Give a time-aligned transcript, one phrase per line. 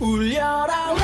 [0.00, 0.94] 울려라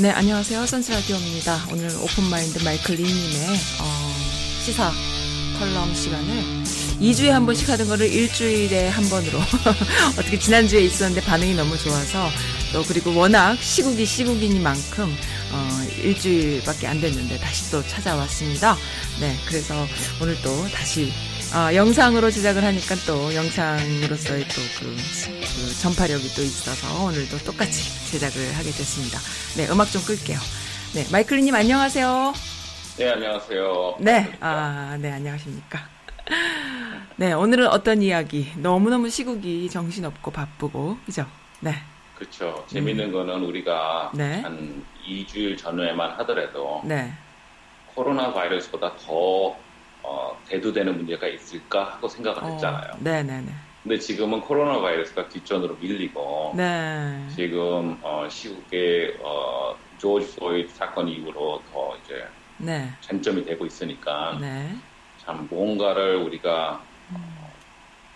[0.00, 0.64] 네, 안녕하세요.
[0.64, 1.66] 선스라디오입니다.
[1.72, 3.48] 오늘 오픈마인드 마이클 린님의
[3.80, 4.14] 어,
[4.64, 4.92] 시사
[5.58, 6.62] 칼럼 시간을
[7.00, 9.40] 2주에 한 번씩 하던 거를 일주일에 한 번으로
[10.16, 12.28] 어떻게 지난주에 있었는데 반응이 너무 좋아서
[12.72, 15.16] 또 그리고 워낙 시국이 시국이니만큼
[15.50, 18.76] 어, 일주일밖에 안 됐는데 다시 또 찾아왔습니다.
[19.20, 19.74] 네, 그래서
[20.22, 21.12] 오늘 또 다시
[21.54, 24.96] 아, 영상으로 제작을 하니까 또 영상으로서의 또 그
[25.80, 29.18] 전파력이 또 있어서 오늘도 똑같이 제작을 하게 됐습니다.
[29.56, 30.38] 네, 음악 좀 끌게요.
[30.94, 32.34] 네, 마이클리님 안녕하세요.
[32.98, 33.96] 네, 안녕하세요.
[34.00, 35.88] 네, 아, 네, 안녕하십니까.
[37.16, 38.52] 네, 오늘은 어떤 이야기?
[38.56, 41.24] 너무너무 시국이 정신없고 바쁘고, 그죠?
[41.60, 41.74] 네,
[42.14, 42.66] 그렇죠.
[42.68, 44.42] 재밌는 거는 우리가 네.
[44.42, 47.10] 한 2주일 전후에만 하더라도 네,
[47.94, 49.56] 코로나 바이러스보다 더
[50.02, 53.02] 어, 대두되는 문제가 있을까 하고 생각을 했잖아요.
[53.02, 53.52] 네, 네, 네.
[53.82, 56.64] 근데 지금은 코로나 바이러스가 뒷전으로 밀리고 네,
[57.26, 62.14] 지금 어, 시국의 어, 조지 플로이드 사건 이후로 더 이제
[62.58, 64.82] 네, 쟁점이 되고 있으니까 네,
[65.16, 67.60] 참 뭔가를 우리가 어,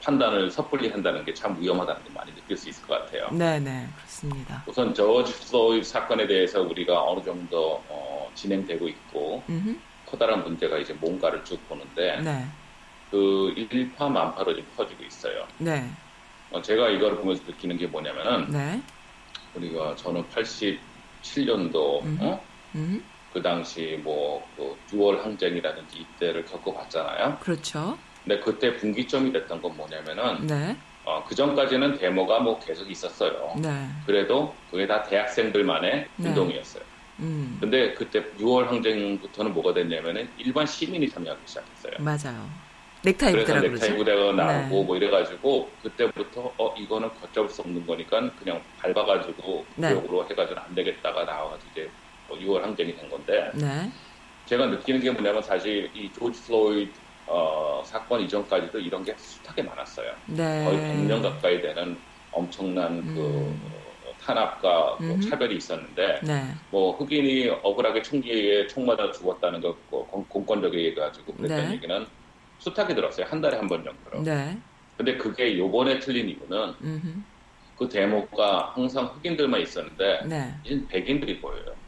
[0.05, 3.39] 판단을 섣불리 한다는 게 참 위험하다는 걸 많이 느낄 수 있을 것 같아요.
[3.39, 4.67] 네, 네, 그렇습니다.
[4.67, 10.93] 우선 조지 플로이드 사건에 대해서 우리가 어느 정도 어, 진행되고 있고 음흠, 커다란 문제가 이제
[10.93, 12.47] 뭔가를 쭉 보는데 네,
[13.11, 15.47] 그 일파만파로 지금 퍼지고 있어요.
[15.57, 15.91] 네,
[16.51, 18.83] 어, 제가 이걸 보면서 느끼는 게 뭐냐면은 네,
[19.55, 22.19] 우리가 저는 87년도 음.
[22.21, 22.45] 어?
[22.75, 27.39] 음, 그 당시 뭐그 6월 항쟁이라든지 이때를 겪어봤잖아요.
[27.41, 27.99] 그렇죠.
[28.23, 30.77] 근데 그때 분기점이 됐던 건 뭐냐면은 네,
[31.07, 33.55] 어, 그 전까지는 데모가 뭐 계속 있었어요.
[33.63, 36.29] 네, 그래도 그게 다 대학생들만의 네.
[36.29, 36.92] 운동이었어요.
[37.21, 41.93] 음, 근데 그때 6월 항쟁부터는 뭐가 됐냐면은 일반 시민이 참여하기 시작했어요.
[42.01, 42.49] 맞아요.
[43.05, 43.97] 넥타이 그래서 넥타이.
[43.97, 44.85] 부대가 나오고 네.
[44.85, 49.89] 뭐 이래가지고 그때부터 어 이거는 걷잡을 수 없는 거니까 그냥 밟아가지고 네.
[49.89, 51.91] 구역으로 해가지고 안 되겠다가 나와가지고 이제
[52.29, 53.91] 뭐 6월 항쟁이 된 건데 네,
[54.47, 56.93] 제가 느끼는 게 뭐냐면 사실 이 조지 플로이드
[57.27, 60.13] 어, 사건 이전까지도 이런 게 숱하게 많았어요.
[60.27, 60.65] 네.
[60.65, 61.99] 거의 100년 가까이 되는
[62.31, 63.82] 엄청난 음.
[64.23, 65.21] 그 탄압과 뭐 음흠.
[65.21, 71.37] 차별이 있었는데 네, 뭐 흑인이 억울하게 총기에 총 맞아 죽었다는 거 뭐, 공- 공권력에 얘기해가지고
[71.37, 71.73] 그랬던 네.
[71.73, 72.07] 얘기는
[72.59, 73.27] 숱하게 들었어요.
[73.27, 74.25] 한 달에 한 번 정도로.
[74.25, 74.63] 네,
[74.97, 77.25] 근데 그게 요번에 틀린 이유는 음흠,
[77.77, 81.82] 그 데모가 항상 흑인들만 있었는데 네, 이제 백인들이 보여요.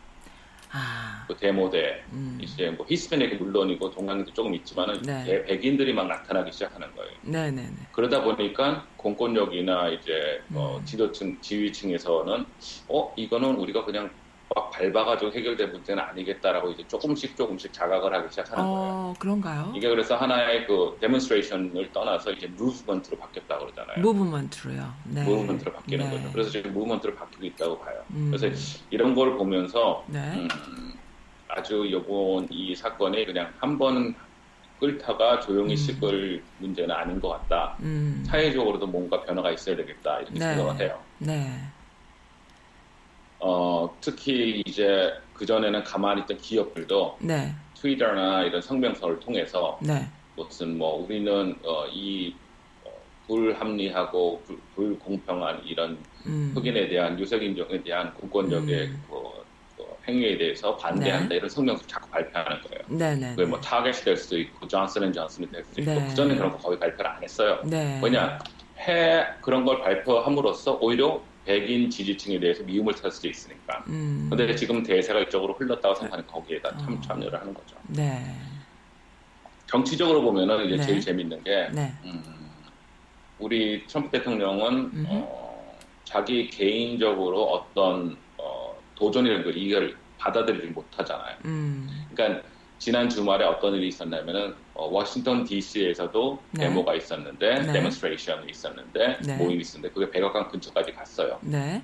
[0.75, 5.25] 아, 그 데모대 음, 이제 뭐 히스패닉이 물론이고 동양인도 조금 있지만은 네.
[5.25, 7.11] 대- 백인들이 막 나타나기 시작하는 거예요.
[7.23, 10.12] 네, 네, 네, 그러다 보니까 공권력이나 이제
[10.53, 10.85] 어, 음.
[10.85, 12.47] 지도층 지휘층에서는
[12.89, 14.12] 어 이거는 우리가 그냥
[14.55, 18.78] 막 밟아가지고 해결될 문제는 아니겠다라고 이제 조금씩 조금씩 자각을 하기 시작하는 거예요.
[18.78, 19.72] 어, 그런가요?
[19.75, 24.00] 이게 그래서 하나의 그 demonstration을 떠나서 이제 movement로 바뀌었다 그러잖아요.
[24.00, 24.94] movement로요.
[25.05, 25.25] 네.
[25.25, 26.16] movement로 바뀌는 네.
[26.16, 26.32] 거죠.
[26.32, 28.03] 그래서 지금 movement로 바뀌고 있다고 봐요.
[28.10, 28.31] 음.
[28.31, 28.55] 그래서
[28.91, 30.21] 이런 걸 보면서 네.
[30.69, 30.93] 음,
[31.49, 34.15] 아주 요번 이 사건이 그냥 한번
[34.78, 35.76] 끌다가 조용히 음.
[35.76, 37.76] 식을 문제는 아닌 것 같다.
[37.81, 38.22] 음.
[38.26, 40.55] 사회적으로도 뭔가 변화가 있어야 되겠다 이렇게 네.
[40.55, 41.00] 생각을 해요.
[41.19, 41.49] 네.
[43.47, 47.55] 어, 특히 이제 그 전에는 가만히 있던 기업들도 네.
[47.75, 50.09] 트위터나 이런 성명서를 통해서 네.
[50.34, 52.34] 무슨 뭐 우리는 어, 이
[52.84, 52.91] 어,
[53.27, 56.53] 불합리하고 불, 불공평한 이런 음.
[56.55, 59.05] 흑인에 대한 유색 인종에 대한 공권력의 음.
[59.10, 59.22] 그,
[59.76, 62.84] 그 행위에 대해서 반대한다 이런 성명서 자꾸 발표하는 거예요.
[62.88, 63.34] 네, 네.
[63.37, 66.06] 그게 뭐 타겟이 될 수도 있고 Johnson and Johnson이 될 수도 있고 네.
[66.09, 67.61] 그 전에 그런 거 거의 발표를 안 했어요.
[67.67, 67.99] 네.
[68.00, 68.38] 뭐냐
[68.79, 73.85] 해 그런 걸 발표함으로써 오히려 백인 지지층에 대해서 미움을 살 수도 있으니까.
[73.88, 74.26] 음.
[74.31, 77.00] 근데 지금 대세가 이쪽으로 흘렀다고 생각하는 거기에다 참 어.
[77.00, 77.76] 참여를 하는 거죠.
[77.88, 78.23] 네.
[79.67, 80.82] 정치적으로 보면은 이제 네.
[80.82, 81.93] 제일 재밌는 게 네.
[82.05, 82.23] 음,
[83.38, 85.06] 우리 트럼프 대통령은.
[85.08, 85.55] 어,
[86.05, 91.37] 자기 개인적으로 어떤 어, 도전이라는 걸 이걸 받아들이지 못하잖아요.
[91.44, 92.06] 음.
[92.14, 92.46] 그러니까
[92.79, 96.67] 지난 주말에 어떤 일이 있었냐면은 어, 워싱턴 D.C.에서도 네.
[96.67, 97.73] 데모가 있었는데 네.
[97.73, 99.37] demonstration이 있었는데 네.
[99.37, 101.38] 모임이 있었는데 그게 백악관 근처까지 갔어요.
[101.43, 101.82] 네.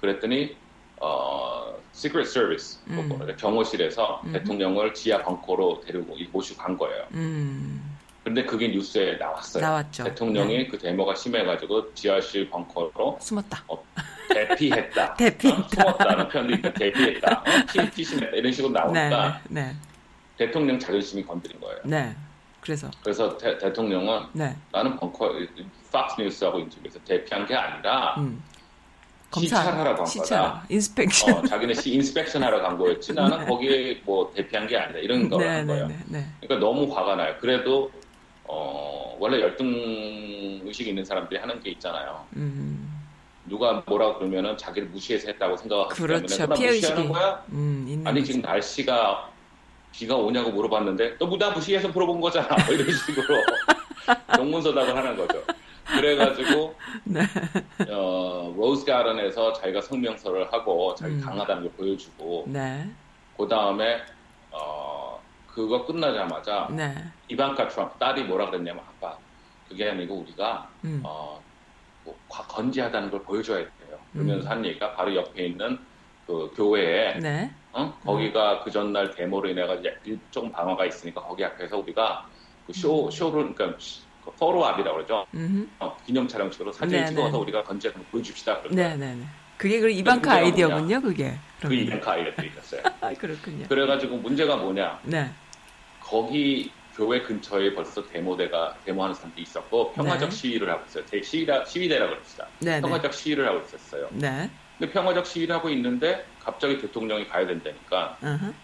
[0.00, 0.56] 그랬더니
[0.98, 3.08] 어, Secret Service 음.
[3.08, 4.32] 뭐, 그러니까 경호실에서 음.
[4.32, 7.04] 대통령을 지하 벙커로 데리고 모시고 간 거예요.
[7.12, 7.96] 음.
[8.24, 9.62] 근데 그게 뉴스에 나왔어요.
[9.62, 10.02] 나왔죠.
[10.02, 10.66] 대통령이 네.
[10.66, 13.62] 그 데모가 심해가지고 지하실 벙커로 숨었다.
[13.68, 13.84] 어,
[14.30, 15.14] 대피했다.
[15.16, 15.60] 대피했다.
[15.60, 17.32] 어, 숨었다는 표현도 있고 대피했다.
[17.32, 18.36] 어, 피, 피신했다.
[18.36, 19.76] 이런 식으로 네, 나오니까 네,
[20.36, 21.78] 대통령 자존심이 건드린 거예요.
[21.84, 22.14] 네.
[22.60, 25.32] 그래서 그래서 대, 대통령은 네, 나는 벙커
[25.92, 28.42] Fox News하고 인터뷰에서 대피한 게 아니라 음.
[29.34, 30.64] 시찰하러 간 거다.
[30.68, 31.34] inspection.
[31.34, 33.44] 어, 자기네 시 inspection 하러 간 거였지 나는 네.
[33.46, 35.86] 거기에 뭐 대피한 게 아니다 이런 걸 네, 한 네, 거예요.
[35.88, 36.26] 네, 네.
[36.40, 37.34] 그러니까 너무 화가 나요.
[37.40, 37.90] 그래도
[38.44, 42.24] 어, 원래 열등 의식 있는 사람들이 하는 게 있잖아요.
[42.36, 43.00] 음,
[43.44, 46.36] 누가 뭐라고 그러면은 자기를 무시해서 했다고 생각하기 그렇죠.
[46.36, 47.08] 때문에 피해 의식이.
[47.08, 47.44] 거야?
[47.50, 48.32] 음, 아니 거죠.
[48.32, 49.30] 지금 날씨가
[49.96, 52.48] 비가 오냐고 물어봤는데 너나 무시해서 물어본 거잖아.
[52.66, 53.34] 뭐 이런 식으로
[54.36, 55.42] 동문서답을 하는 거죠.
[55.86, 57.20] 그래가지고 네.
[57.88, 61.20] 어, 로즈 가든에서 자기가 성명서를 하고 자기 음.
[61.20, 62.90] 강하다는 걸 보여주고 네,
[63.38, 64.02] 그 다음에
[64.50, 66.92] 어, 그거 끝나자마자 네,
[67.28, 69.16] 이반카 트럼프 딸이 뭐라 그랬냐면 아빠
[69.68, 71.40] 그게 아니고 우리가 음, 어,
[72.04, 73.98] 뭐 과- 건지하다는 걸 보여줘야 돼요.
[74.12, 74.50] 그러면서 음.
[74.50, 75.78] 한 얘기가 바로 옆에 있는
[76.26, 77.94] 그 교회에 네, 어?
[78.04, 82.26] 거기가 그 전날 데모로 인해 가지고 조금 방어가 있으니까 거기 앞에서 우리가
[82.66, 83.78] 그 쇼, 쇼를 그러니까
[84.24, 85.26] 그 포로압이라고 그러죠.
[85.34, 87.36] 음, 어, 기념 촬영식으로 사진 네, 찍어서 네.
[87.36, 88.62] 우리가 걸 보여줍시다.
[88.62, 89.24] 그런 네, 네, 네.
[89.58, 91.38] 그게 그 이방카 아이디어군요, 그게.
[91.60, 92.82] 그 아이디어들이 있었어요.
[93.00, 93.66] 아, 그렇군요.
[93.68, 95.00] 그래가지고 문제가 뭐냐?
[95.04, 95.30] 네,
[96.00, 100.36] 거기 교회 근처에 벌써 데모대가 데모하는 사람들이 있었고 평화적 네.
[100.36, 101.04] 시위를 하고 있어요.
[101.04, 102.50] 대- 시위라, 시위대라고 그럽시다.
[102.60, 104.10] 네, 네, 평화적 시위를 하고 있었어요.
[104.12, 108.54] 네, 근데 평화적 시위를 하고 있는데 갑자기 대통령이 가야 된다니까 어허.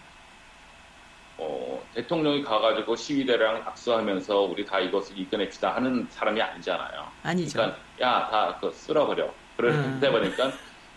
[1.37, 7.13] 어, 대통령이 가가지고 시위대랑 악수하면서 우리 다 이것을 이겨냅시다 하는 사람이 아니잖아요.
[7.23, 7.59] 아니죠.
[7.59, 9.35] 그러니까 야다 그 쓸어버려.
[9.55, 9.99] 그래 음.
[9.99, 10.51] 그러다 보니까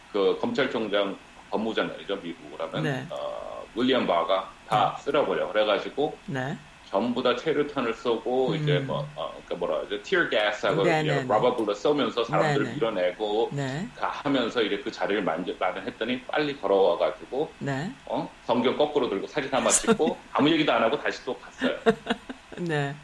[0.07, 3.07] 그 검찰총장 법무장관이죠 미국을 하면 네.
[3.11, 5.49] 어, 윌리엄 바가 다 쓸어버려.
[5.49, 8.57] 그래가지고 네, 전부 다 최루탄을 쏘고 음.
[8.57, 11.29] 이제 뭐 어, 그러니까 뭐라 그러죠 tear gas하고 네, 이제 네, 네.
[11.29, 12.75] rubber bullet 쏘면서 사람들을 네, 네.
[12.77, 18.77] 밀어내고 네, 다 하면서 이렇게 그 자리를 만져 마련했더니 빨리 걸어와 가지고 네, 어 성경
[18.77, 21.77] 거꾸로 들고 사진 한번 찍고 아무 얘기도 안 하고 다시 또 갔어요.
[22.59, 22.95] 네,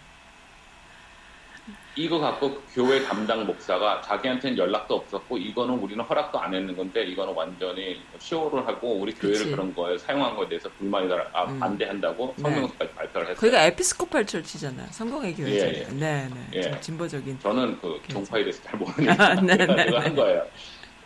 [1.94, 7.34] 이거 갖고 교회 담당 목사가 자기한테는 연락도 없었고 이거는 우리는 허락도 안 했는 건데 이거는
[7.34, 9.50] 완전히 쇼를 하고 우리 교회를 그치.
[9.50, 11.60] 그런 거에 사용한 거에 대해서 불만이다 아, 음.
[11.60, 12.42] 반대한다고 네.
[12.42, 13.40] 성명서까지 발표를 했어요.
[13.40, 14.86] 거기가 에피스코팔 철치잖아요.
[14.90, 15.74] 성공의 교회잖아요.
[15.74, 15.84] 예, 예.
[15.92, 16.46] 네, 네.
[16.54, 16.62] 예.
[16.62, 17.40] 좀 진보적인.
[17.40, 18.00] 저는 그.
[18.08, 20.22] 종파에 대해서 잘 모르니까 아, 네, 그래가지고 네, 한 네.
[20.22, 20.46] 거예요.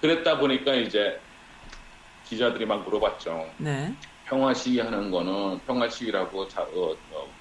[0.00, 1.20] 그랬다 보니까 이제
[2.24, 3.50] 기자들이 막 물어봤죠.
[3.58, 3.92] 네,
[4.24, 7.35] 평화 시위하는 거는 평화 시위라고 자, 어, 어, 집,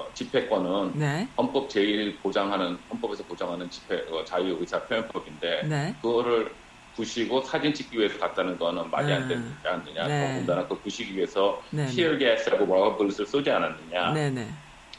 [0.00, 6.50] 어, 집회권은 네, 헌법 제일 보장하는 헌법에서 보장하는 집회 어, 자유 의사 표현법인데 네, 그거를
[6.96, 9.58] 부시고 사진 찍기 위해서 갔다는 거는 말이 안 되지 음.
[9.64, 10.06] 않느냐.
[10.06, 10.32] 네.
[10.32, 12.18] 더군다나 그 부시기 위해서 네, 네.
[12.18, 14.12] 가스하고 러버블렛을 쏘지 않았느냐.
[14.12, 14.48] 네, 네.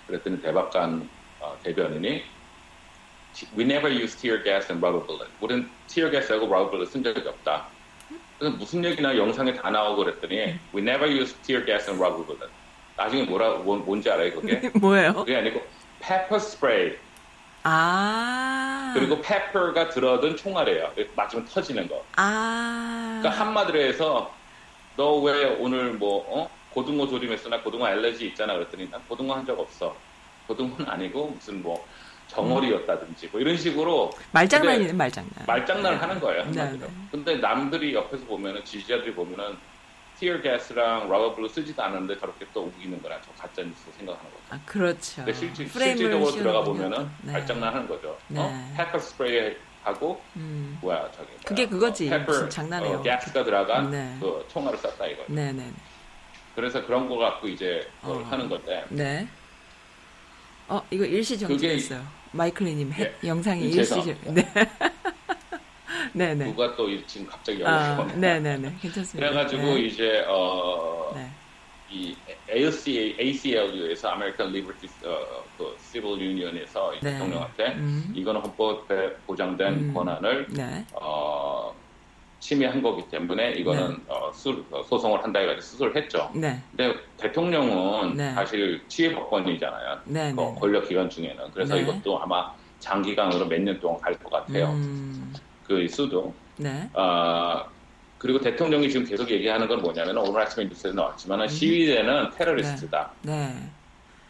[0.08, 1.10] 그랬더니 대법관
[1.40, 2.24] 어, 대변인이
[3.58, 5.32] We never use tear gas and rubber bullet.
[5.40, 7.68] 우리는 tear gas하고 rubber bullet 쓴 적이 없다.
[8.38, 12.52] 그래서 무슨 얘기나 영상에 다 나오고 그랬더니 We never use tear gas and rubber bullet.
[13.04, 14.70] 나중에 뭐라 뭔, 뭔지 알아요 그게?
[14.80, 15.14] 뭐예요?
[15.14, 15.60] 그게 아니고
[16.00, 16.98] pepper spray
[17.64, 20.94] 아, 그리고 pepper가 들어든 총알이에요.
[21.16, 22.04] 맞으면 터지는 거.
[22.18, 24.36] 아, 그러니까 한마디로 해서
[24.98, 26.50] 너 왜 오늘 뭐 어?
[26.72, 27.50] 고등어 조림했어?
[27.50, 28.54] 나 고등어 알레르기 있잖아.
[28.54, 29.96] 그랬더니 난 고등어 한 적 없어.
[30.48, 31.86] 고등어는 아니고 무슨 뭐
[32.30, 35.46] 정어리였다든지 뭐 이런 식으로 말장난이네 말장난.
[35.46, 36.44] 말장난을 하는 거예요.
[36.46, 36.88] 네, 한마디로.
[36.88, 36.94] 네.
[37.12, 39.56] 근데 남들이 옆에서 보면은 지지자들이 보면은
[40.22, 44.44] tear gas랑 rubber bullet 쓰지도 않았는데 저렇게 또 우기는 거라 저 가짜 뉴스 생각하는 거죠.
[44.52, 45.16] 아, 그렇죠.
[45.26, 47.10] 근데 실제, 실제적으로 들어가 보면은 또.
[47.24, 47.32] 네.
[47.34, 48.16] 말장난하는 거죠.
[48.28, 48.40] 네.
[48.40, 48.74] 어?
[48.78, 51.42] pepper spray 하고 음, 뭐야 저기 뭐야.
[51.44, 52.08] 그게 그거지.
[52.08, 52.98] 어, pepper, 장난이에요.
[52.98, 54.16] 어, 가스가 들어간 네.
[54.20, 55.24] 그 총알을 쐈다 이거.
[55.26, 55.72] 네, 네,
[56.54, 58.26] 그래서 그런 거 갖고 이제 그걸 어.
[58.26, 59.28] 하는 건데 네.
[60.68, 62.06] 어, 이거 일시 정지됐어요.
[62.34, 63.28] 마이클리님 해- 예.
[63.28, 64.36] 영상이 음, 일시 정.
[64.36, 64.48] 네.
[66.14, 66.46] 네, 네.
[66.46, 68.16] 누가 또 이- 지금 갑자기 아, 연락이 오네.
[68.18, 68.78] 네, 네, 네.
[68.82, 69.30] 괜찮습니다.
[69.30, 69.82] 그래가지고 네.
[69.82, 71.36] 이제 어, 네.
[71.88, 77.14] 이 ACA, ACLU에서 American Liberty 어, 그 Civil Union에서 이 네.
[77.14, 78.12] 대통령한테 음.
[78.16, 79.94] 이거는 헌법에 보장된 음.
[79.94, 80.86] 권한을 네.
[81.02, 81.74] 어,
[82.40, 86.32] 침해한 거기 때문에 이거는 어, 수- 어, 소송을 한다 해가지고 수술을 했죠.
[86.36, 86.64] 네.
[86.72, 88.34] 근데 대통령은 네.
[88.34, 90.02] 사실 치해법권이잖아요.
[90.08, 90.56] 네, 그 네.
[90.60, 91.82] 권력 기간 중에는 그래서 네.
[91.82, 92.48] 이것도 아마
[92.80, 94.70] 장기간으로 몇 년 동안 갈 것 같아요.
[94.72, 95.34] 음,
[95.72, 96.34] 그 수도.
[96.58, 96.90] 네.
[96.94, 97.66] 아
[98.18, 103.12] 그리고 대통령이 지금 계속 얘기하는 건 뭐냐면 오늘 아침에 뉴스에 나왔지만 시위대는 테러리스트다.
[103.24, 103.56] 네.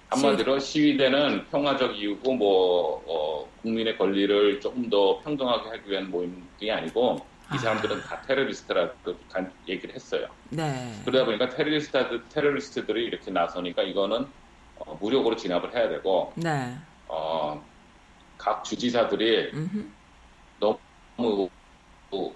[0.10, 6.70] 한마디로 시위 대는 평화적 이유고 뭐 어, 국민의 권리를 조금 더 평등하게 하기 위한 모임이
[6.70, 7.58] 아니고 이 아.
[7.58, 10.28] 사람들은 다 테러리스트라고 간- 얘기를 했어요.
[10.50, 10.94] 네.
[11.06, 14.26] 그러다 보니까 테러리스트 테러리스트들이 이렇게 나서니까 이거는
[14.78, 16.76] 어, 무력으로 진압을 해야 되고 네.
[17.08, 17.62] 어,
[18.38, 19.86] 각 주지사들이 음흠.
[21.22, 21.50] 너무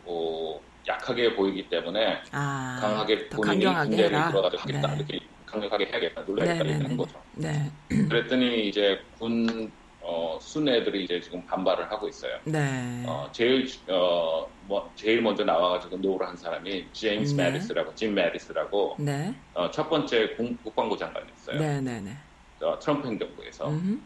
[0.06, 4.10] 어, 약하게 보이기 때문에 아, 강하게 더 본인이 군대를.
[4.10, 4.96] 들어가서 하겠다 네.
[4.98, 6.98] 이렇게 강력하게 해야겠다 눌러야겠다 네, 이렇게 네.
[6.98, 7.22] 거죠.
[7.34, 7.72] 네.
[7.90, 9.72] 그랬더니 이제 군
[10.08, 12.38] 어, 순애들이 이제 지금 반발을 하고 있어요.
[12.46, 13.04] 네.
[13.08, 17.50] 어, 제일 어, 뭐, 제일 먼저 나와가지고 no를 한 사람이 제임스 네.
[17.50, 19.34] 매티스라고 짐 매티스라고 네.
[19.56, 21.60] 어, 첫 번째 공- 국방부 장관이었어요.
[21.60, 22.16] 네, 네, 네.
[22.62, 23.68] 어, 트럼프 행정부에서.
[23.68, 24.00] 음흠.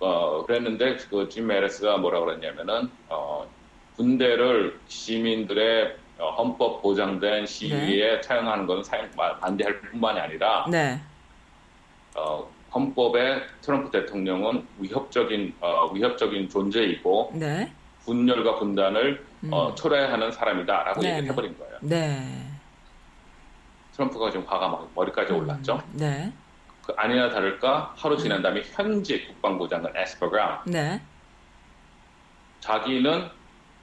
[0.00, 3.50] 어, 그랬는데 그 짐 매티스가 뭐라 그랬냐면은 어,
[3.96, 11.00] 군대를 시민들의 어, 헌법 보장된 시위에 사용하는 것은 사용 마- 반대할 뿐만이 아니라 네.
[12.16, 17.72] 어, 헌법에 트럼프 대통령은 위협적인 어, 위협적인 존재이고 네.
[18.04, 19.52] 군열과 군단을 음.
[19.52, 21.30] 어, 초래하는 사람이다라고 네, 얘기를 네.
[21.30, 21.78] 해버린 거예요.
[21.80, 22.50] 네.
[23.92, 25.76] 트럼프가 지금 화가 막 머리까지 올랐죠.
[25.76, 26.32] 음, 네.
[26.84, 31.00] 그 아니나 다를까 하루 지난 다음에 현재 국방부 장관 에스퍼가 네.
[32.60, 33.28] 자기는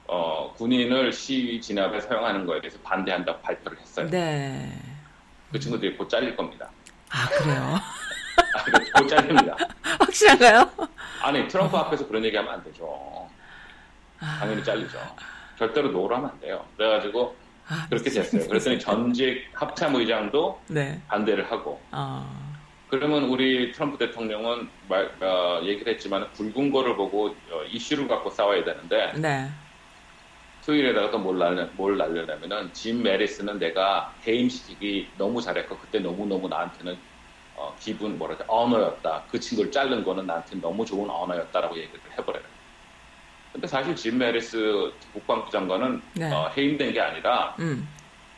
[0.06, 4.08] 어, 군인을 시위 진압에 사용하는 거에 대해서 반대한다고 발표를 했어요.
[4.10, 4.70] 네.
[5.50, 6.70] 그 친구들이 곧 잘릴 겁니다.
[7.10, 7.78] 아, 그래요?
[8.54, 9.56] 아, 이거 곧 잘립니다.
[10.00, 10.70] 확실한가요?
[11.22, 13.28] 아니 트럼프 앞에서 그런 얘기 하면 안 되죠.
[14.20, 14.98] 아, 당연히 잘리죠.
[15.58, 16.64] 절대로 no를 하면 안 돼요.
[16.76, 17.36] 그래가지고
[17.68, 18.48] 아, 그렇게 됐어요.
[18.48, 21.00] 그랬더니 전직 합참의장도 네.
[21.08, 22.52] 반대를 하고 어,
[22.88, 28.64] 그러면 우리 트럼프 대통령은 말, 어, 얘기를 했지만 굵은 거를 보고 어, 이슈를 갖고 싸워야
[28.64, 29.48] 되는데 네.
[30.64, 36.96] 트위터에다가 또 뭘 날려, 뭘 날려냐면은 짐 매티스는 내가 해임시키기 너무 잘했고 그때 너무너무 나한테는
[37.56, 39.24] 어, 기분 뭐랄까 honor였다.
[39.30, 42.44] 그 친구를 자른 거는 나한테 너무 좋은 honor였다라고 얘기를 해버려요.
[43.52, 46.32] 근데 사실 짐 매티스 국방부 장관은 네.
[46.32, 47.86] 어, 해임된 게 아니라 음.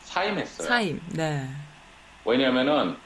[0.00, 0.66] 사임했어요.
[0.66, 1.00] 사임.
[1.11, 1.49] 네.
[2.25, 2.97] 왜냐하면은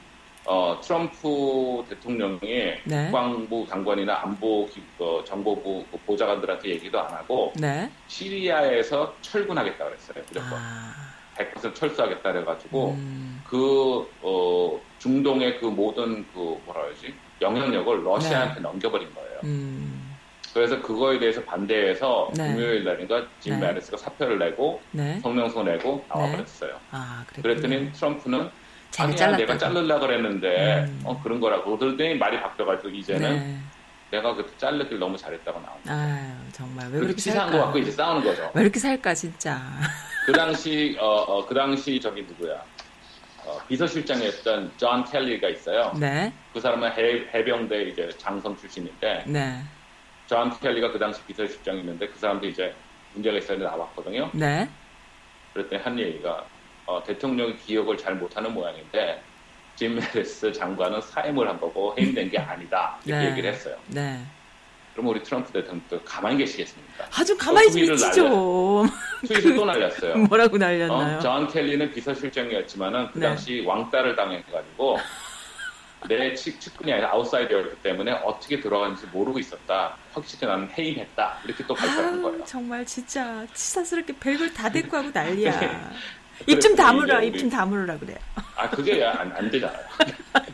[0.45, 2.39] 어, 트럼프 대통령이
[2.85, 3.03] 네.
[3.05, 7.89] 국방부 장관이나 안보 기- 어, 정보부 그 보좌관들한테 얘기도 안 하고 네.
[8.07, 10.23] 시리아에서 철군하겠다 그랬어요.
[10.27, 10.93] 무조건 아.
[11.37, 13.41] 100% 철수하겠다 그래가지고 음.
[13.45, 19.39] 그 어, 중동의 그 모든 그 뭐라 그러지 영향력을 러시아한테 넘겨버린 거예요.
[19.45, 20.15] 음.
[20.53, 22.51] 그래서 그거에 대해서 반대해서 네.
[22.53, 23.67] 금요일 날인가 짐 네.
[23.67, 25.19] 메리스가 사표를 내고 네.
[25.21, 26.79] 성명서 내고 나와버렸어요.
[26.91, 27.23] 아.
[27.27, 28.49] 그랬더니 트럼프는
[28.91, 29.45] 잘 아니야 잘랐다고.
[29.45, 31.01] 내가 자르려 그랬는데 음.
[31.05, 33.59] 어 그런 거라고 그러더니 말이 바뀌어가지고 이제는 네.
[34.11, 35.93] 내가 그때 자르길 너무 잘했다고 나옵니다.
[35.93, 37.51] 아유, 정말 왜 그렇게 그렇게 치사한?
[37.51, 38.51] 거 갖고 이제 싸우는 거죠.
[38.53, 39.61] 왜 이렇게 살까 진짜.
[40.25, 42.63] 그 당시 어, 어, 그 당시 저기 누구야
[43.45, 45.93] 어, 비서실장이었던 존 켈리가 있어요.
[45.99, 46.33] 네.
[46.53, 49.61] 그 사람은 해, 해병대 이제 장성 출신인데 네.
[50.27, 52.73] 존 켈리가 그 당시 비서실장이었는데 그 사람도 이제
[53.13, 54.29] 문제가 있었는데 나왔거든요.
[54.33, 54.67] 네.
[55.53, 56.45] 그랬더니 한 얘기가
[56.89, 59.21] 어, 대통령이 기억을 잘 못하는 모양인데
[59.75, 63.31] 짐 매티스 장관은 사임을 한 거고 해임된 게 아니다 이렇게 네.
[63.31, 63.77] 얘기를 했어요.
[63.87, 64.19] 네.
[64.93, 67.05] 그럼 우리 트럼프 대통령도 가만히 계시겠습니까?
[67.13, 68.89] 아, 좀 가만히 좀 좀.
[69.27, 70.17] 트윗을 또 날렸어요.
[70.17, 71.19] 뭐라고 어, 날렸나요?
[71.19, 73.27] 존 켈리는 비서실장이었지만은 그 네.
[73.27, 74.97] 당시 왕따를 당해가지고
[76.07, 79.95] 내 측, 측근이 아니라 아웃사이더였기 때문에 어떻게 들어가는지 모르고 있었다.
[80.11, 81.37] 확실히 나는 해임했다.
[81.45, 82.45] 이렇게 또 발표한 아유, 거예요.
[82.45, 85.91] 정말 진짜 치사스럽게 별걸 다 대꾸 하고 난리야.
[86.45, 86.53] 네.
[86.53, 88.17] 입좀 다물어, 입 좀 다물으라 그래요.
[88.55, 89.79] 아 그게 안, 안 되잖아요.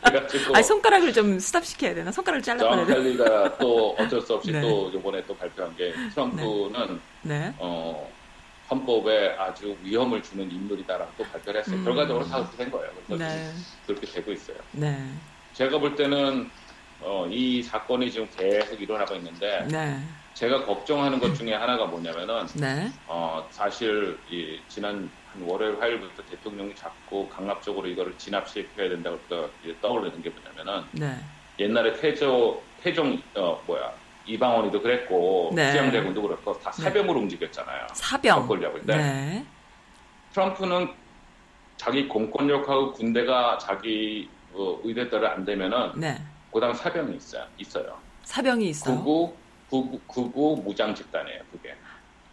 [0.04, 2.12] 그래가지고 아니, 손가락을 좀 stop 시켜야 되나?
[2.12, 3.02] 손가락을 좀 잘라버려야 되나?
[3.02, 4.60] 켈리가 또 어쩔 수 없이 네.
[4.60, 7.52] 또 이번에 또 발표한 게 트럼프는 네.
[7.58, 8.08] 어,
[8.70, 11.76] 헌법에 아주 위험을 주는 인물이다라고 또 발표를 했어요.
[11.76, 11.84] 음.
[11.84, 12.90] 결과적으로 다 그렇게 된 거예요.
[13.06, 13.52] 그래서 네.
[13.86, 14.56] 그렇게 되고 있어요.
[14.72, 15.10] 네.
[15.54, 16.50] 제가 볼 때는
[17.00, 19.98] 어, 이 사건이 지금 계속 일어나고 있는데 네.
[20.34, 22.90] 제가 걱정하는 것 중에 하나가 뭐냐면은 네.
[23.06, 25.10] 어, 사실 이 지난 한
[25.44, 29.18] 월요일 화요일부터 대통령이 자꾸 강압적으로 이거를 진압시켜야 된다고
[29.80, 31.16] 떠오르는 게 뭐냐면은 네.
[31.58, 33.92] 옛날에 태조 태종 어 뭐야
[34.26, 35.70] 이방원이도 그랬고 네.
[35.72, 36.82] 수양대군도 그랬고 다 네.
[36.82, 37.86] 사병으로 움직였잖아요.
[37.94, 38.48] 사병.
[38.50, 39.46] 했는데 네.
[40.32, 40.92] 트럼프는
[41.76, 46.18] 자기 공권력하고 군대가 자기 어, 의대대로 안 되면은 네.
[46.52, 47.44] 그다음 사병이 있어요.
[47.58, 47.98] 있어요.
[48.24, 48.96] 사병이 있어요.
[48.98, 49.34] 구구
[49.68, 51.40] 구구 구구 무장 집단이에요.
[51.52, 51.74] 그게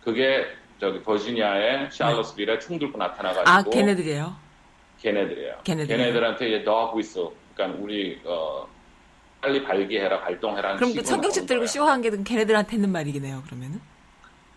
[0.03, 0.45] 그게
[0.79, 4.35] 저기 버지니아의 샬럿스빌에 총 들고 나타나가지고 아, 걔네들이에요.
[4.99, 5.55] 걔네들이에요.
[5.63, 5.97] 걔네들이에요.
[5.97, 7.33] 걔네들한테 이제 너 하고 있어.
[7.53, 8.67] 그러니까 우리 어
[9.41, 10.75] 빨리 발기해라, 발동해라.
[10.77, 13.81] 그럼 그 청경책 들고 쇼한 게 걔네들한테 있는 말이겠네요, 그러면은?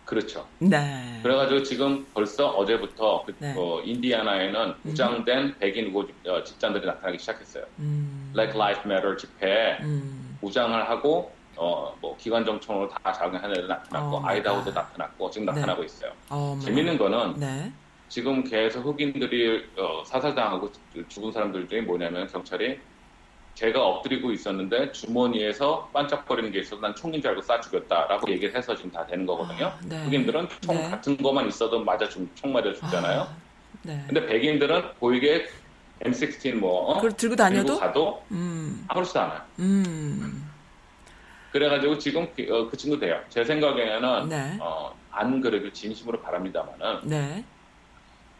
[0.05, 0.47] 그렇죠.
[0.59, 1.19] 네.
[1.21, 3.53] 그래가지고 지금 벌써 어제부터 그, 네.
[3.57, 7.65] 어, 인디아나에는 무장된 백인 우고 집- 어, 집단들이 나타나기 시작했어요.
[7.79, 8.31] 음.
[8.33, 10.37] Black Lives Matter 집회에 음.
[10.41, 14.81] 무장을 하고 어, 뭐 기관정총으로 다 작용하는 애들 나타났고 어, 아이다호도 맞아.
[14.81, 15.53] 나타났고 지금 네.
[15.53, 16.11] 나타나고 있어요.
[16.29, 16.59] 어머.
[16.61, 17.71] 재밌는 거는 네.
[18.09, 20.71] 지금 계속 흑인들이 어, 사살당하고
[21.09, 22.79] 죽은 사람들 중에 뭐냐면 경찰이
[23.55, 28.75] 제가 엎드리고 있었는데 주머니에서 반짝거리는 게 있어서 난 총인 줄 알고 쏴 죽였다라고 얘기를 해서
[28.75, 29.65] 지금 다 되는 거거든요.
[29.65, 30.05] 아, 네.
[30.05, 30.89] 흑인들은 총 네.
[30.91, 33.21] 같은 것만 있어도 맞아 죽, 총 맞아 죽잖아요.
[33.21, 33.35] 아,
[33.81, 34.03] 네.
[34.05, 35.47] 근데 백인들은 보이게
[36.01, 36.95] M16 뭐 어?
[36.97, 37.65] 그걸 들고 다녀도?
[37.65, 39.41] 들고 가도 음, 아무렇지도 않아요.
[39.57, 40.46] 음,
[41.51, 43.19] 그래가지고 지금 그, 어, 그 친구 돼요.
[43.29, 44.57] 제 생각에는 네.
[44.59, 47.43] 어, 안 그래도 진심으로 바랍니다만은 네.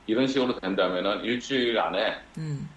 [0.06, 2.70] 이런 식으로 된다면은 일주일 안에 음,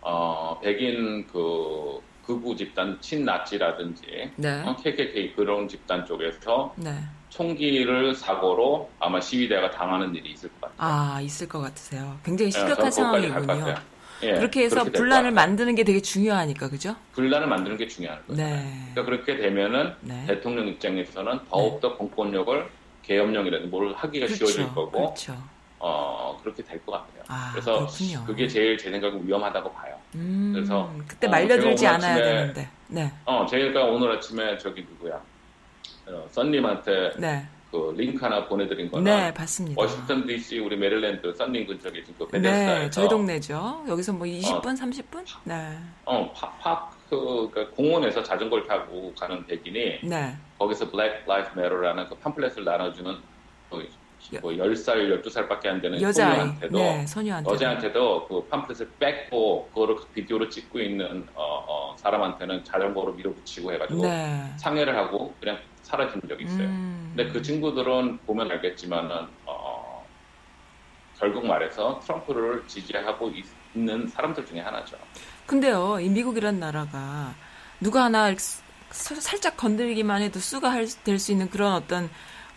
[0.00, 4.62] 어, 백인 그 극우 집단 친나치라든지 네.
[4.64, 6.94] 어, KKK 그런 집단 쪽에서 네.
[7.30, 10.76] 총기를 사고로 아마 시위대가 당하는 일이 있을 것 같아요.
[10.78, 12.18] 아, 있을 것 같으세요.
[12.24, 13.74] 굉장히 예, 심각한 할것 상황이군요.
[14.22, 15.30] 예, 그렇게 해서 될것 분란을.
[15.32, 16.96] 만드는 게 되게 중요하니까, 그죠?
[17.12, 18.42] 분란을 만드는 게 중요한 거예요.
[18.42, 18.72] 네.
[18.94, 20.24] 그러니까 그렇게 되면은 네.
[20.26, 22.68] 대통령 입장에서는 더욱더 공권력을
[23.04, 25.36] 계엄령이라든지 뭘 하기가 쉬워질 거고 그렇죠.
[25.78, 27.22] 어, 그렇게 될 것 같아요.
[27.28, 28.24] 아, 그래서 그렇군요.
[28.26, 29.94] 그게 제일 제 생각에 위험하다고 봐요.
[30.16, 32.68] 음, 그래서, 그때 어, 말려들지 오늘 않아야 아침에- 되는데.
[32.88, 33.12] 네.
[33.24, 35.20] 어, 제가 오늘 아침에 저기 누구야?
[36.08, 37.46] 어, 썬님한테 네.
[37.70, 39.80] 그 링크 하나 보내드린 거는 네, 봤습니다.
[39.80, 43.84] 워싱턴 DC 우리 메릴랜드 썬님 근처에 지금 그 베데스다에서 네, 저희 동네죠.
[43.88, 45.24] 여기서 뭐 20분, 30분?
[45.44, 45.76] 네.
[46.06, 50.34] 어, 파, 파크 그러니까 공원에서 자전거를 타고 가는 백인이 네.
[50.58, 53.16] 거기서 Black Lives Matter라는 그 팜플렛을 나눠주는
[53.68, 53.82] 뭐,
[54.40, 56.36] 뭐 10살, 12살밖에 안 되는 여자아이.
[56.36, 57.50] 소녀한테도 네, 소녀한테.
[57.52, 64.42] 여자한테도 그 팜플렛을 뺏고 그거를 비디오로 찍고 있는 어, 어, 사람한테는 자전거로 밀어붙이고 해가지고 네.
[64.56, 66.68] 상해를 하고 그냥 사라진 적이 있어요.
[66.68, 67.12] 음.
[67.16, 70.06] 근데 그 친구들은 보면 알겠지만은 어,
[71.18, 74.96] 결국 말해서 트럼프를 지지하고 있- 있는 사람들 중에 하나죠.
[75.46, 77.34] 근데요, 이 미국이란 나라가
[77.80, 78.62] 누가 하나 스-
[79.20, 80.72] 살짝 건드리기만 해도 수가
[81.04, 82.10] 될 수 있는 그런 어떤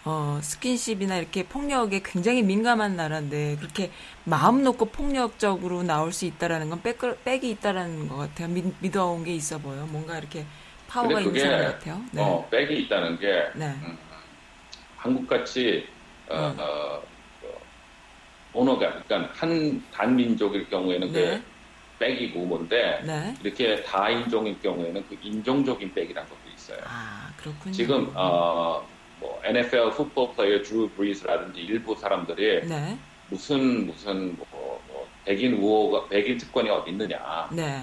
[0.03, 3.91] 어, 스킨십이나 이렇게 폭력에 굉장히 민감한 나라인데 그렇게
[4.25, 8.47] 마음 놓고 폭력적으로 나올 수 있다라는 건 빽, 빽이 있다라는 것 같아요.
[8.47, 9.85] 믿, 믿어온 게 있어 보여.
[9.85, 10.45] 뭔가 이렇게
[10.91, 12.01] 파워가 근데 있는 그게 사람 같아요.
[12.11, 12.21] 네.
[12.21, 13.65] 어, 백이 있다는 게 네.
[13.67, 13.97] 음,
[14.97, 15.87] 한국같이
[16.29, 16.57] 어, 음.
[16.59, 17.01] 어,
[17.43, 17.61] 어,
[18.53, 21.21] 언어가 그러니까 한 단민족일 경우에는 네.
[21.37, 21.43] 그
[21.99, 23.33] 백이고 뭔데 네.
[23.41, 26.79] 이렇게 다인종일 경우에는 그 인종적인 백이라는 것도 있어요.
[26.85, 27.73] 아, 그렇군요.
[27.73, 28.85] 지금 어,
[29.19, 32.97] 뭐 NFL 풋볼 플레이어 드루 브리스라든지 일부 사람들이 네.
[33.29, 37.81] 무슨 무슨 뭐, 뭐 백인 우호가 백인 특권이 어디 있느냐, 네.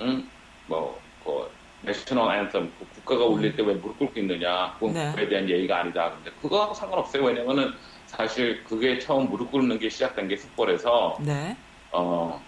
[0.00, 0.28] 응?
[0.66, 1.50] 뭐, 그
[1.82, 5.10] national anthem 그 국가가 울릴 때 왜 무릎 꿇고 있느냐, 그건 네.
[5.10, 6.14] 그거에 대한 예의가 아니다.
[6.14, 7.24] 근데 그거하고 상관없어요.
[7.24, 7.72] 왜냐면은
[8.06, 11.56] 사실 그게 처음 무릎 꿇는 게 시작된 게 풋볼에서 네.
[11.92, 12.44] 어,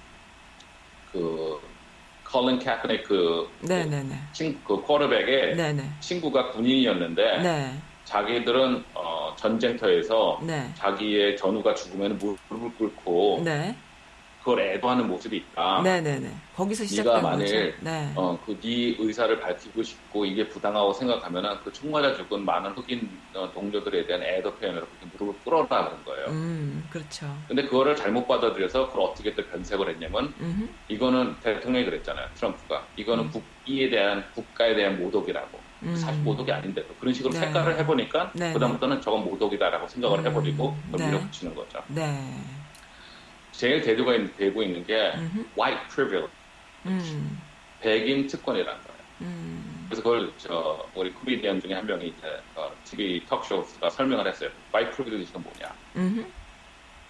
[1.04, 1.60] 그
[2.24, 4.14] 컬린 카프네 그, 네, 그.
[4.32, 5.96] 친, 그 쿼터백의 네, 네.
[6.00, 7.82] 친구가 군인이었는데 네.
[8.04, 10.72] 자기들은 어, 전쟁터에서 네.
[10.74, 13.76] 자기의 전우가 죽으면 무릎을 꿇고 네.
[14.42, 15.82] 그걸 애도하는 모습이 있다.
[15.82, 16.28] 네, 네, 네.
[16.56, 17.84] 거기서 네가 시작된 만일 거죠.
[17.84, 18.12] 네.
[18.16, 24.06] 어, 그네 의사를 밝히고 싶고 이게 부당하고 생각하면은 그총 맞아 죽은 많은 흑인 어, 동료들에
[24.06, 26.26] 대한 애도 표현으로 그렇게 무릎을 꿇어라는 거예요.
[26.26, 27.32] 음, 그렇죠.
[27.46, 30.74] 근데 그거를 잘못 받아들여서 그걸 어떻게 또 변색을 했냐면 음.
[30.88, 32.26] 이거는 대통령이 그랬잖아요.
[32.34, 33.30] 트럼프가 이거는 음.
[33.30, 35.62] 국기에 대한 국가에 대한 모독이라고.
[35.84, 35.96] 음.
[35.96, 37.40] 사실 모독이 아닌데도 그런 식으로 네.
[37.40, 40.26] 색깔을 해보니까 네, 그다음부터는 저건 모독이다라고 생각을 음.
[40.26, 41.06] 해버리고 그걸 네.
[41.10, 41.82] 밀어붙이는 거죠.
[41.88, 42.36] 네.
[43.52, 45.46] 제일 대두가 있- 되고 있는 게 음흠.
[45.58, 46.32] white privilege,
[46.86, 47.40] 음.
[47.78, 49.02] 백인 특권이라는 거예요.
[49.20, 49.86] 음.
[49.88, 54.50] 그래서 그걸 저 우리 코미디언 중에 한 명이 이제 어, TV 턱쇼가 설명을 했어요.
[54.74, 55.74] white privilege가 뭐냐?
[55.96, 56.26] 음흠.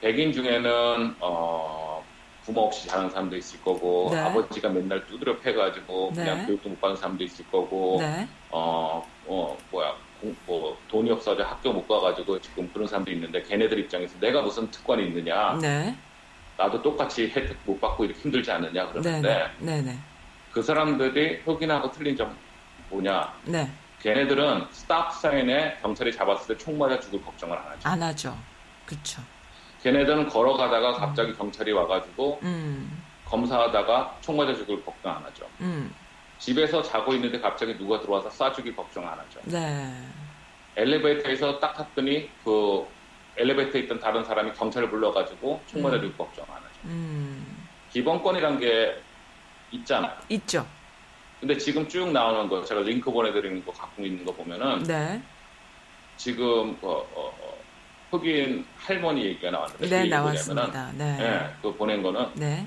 [0.01, 2.05] 백인 중에는 어,
[2.45, 4.19] 부모 없이 자란 사람도 있을 거고 네.
[4.19, 6.25] 아버지가 맨날 두드려 패가지고 네.
[6.25, 8.29] 그냥 교육도 못 받은 사람도 있을 거고 네.
[8.49, 13.79] 어, 어, 뭐야, 공- 뭐, 돈이 없어서 학교 못 가가지고 지금 그런 사람도 있는데, 걔네들
[13.79, 15.97] 입장에서 내가 무슨 특권이 있느냐, 네.
[16.57, 18.93] 나도 똑같이 혜택 못 받고 이렇게 힘들지 않느냐, 네.
[18.93, 19.81] 그러는데, 네.
[19.83, 19.99] 네.
[20.53, 22.37] 그 사람들이 흑인하고 틀린 점
[22.91, 23.71] 뭐냐, 네.
[24.01, 27.89] 걔네들은 스탑 사인에 경찰이 잡았을 때 총 맞아 죽을 걱정을 안 하죠.
[27.89, 28.37] 안 하죠.
[28.85, 29.23] 그렇죠.
[29.83, 33.03] 걔네들은 걸어가다가 갑자기 경찰이 와가지고 음.
[33.25, 35.47] 검사하다가 총 맞아 죽을 걱정 안 하죠.
[35.61, 35.93] 음.
[36.39, 39.41] 집에서 자고 있는데 갑자기 누가 들어와서 쏴 죽일 걱정 안 하죠.
[39.45, 39.93] 네.
[40.77, 42.85] 엘리베이터에서 딱 탔더니 그
[43.37, 46.69] 엘리베이터에 있던 다른 사람이 경찰을 불러가지고 총 맞아 죽을 걱정 안 하죠.
[46.85, 47.67] 음.
[47.93, 49.01] 기본권이란 게
[49.73, 50.13] 있잖아요.
[50.31, 50.67] 있죠.
[51.41, 55.21] 근데 지금 쭉 나오는 거 제가 링크 보내드리는 거 갖고 있는 거 보면은 네.
[56.17, 57.57] 지금 어, 어, 어,
[58.11, 60.93] 흑인 할머니 얘기가 나왔는데 그 네, 뭐냐면은 나왔습니다.
[60.97, 61.17] 네.
[61.21, 62.67] 예, 그 보낸 거는 네.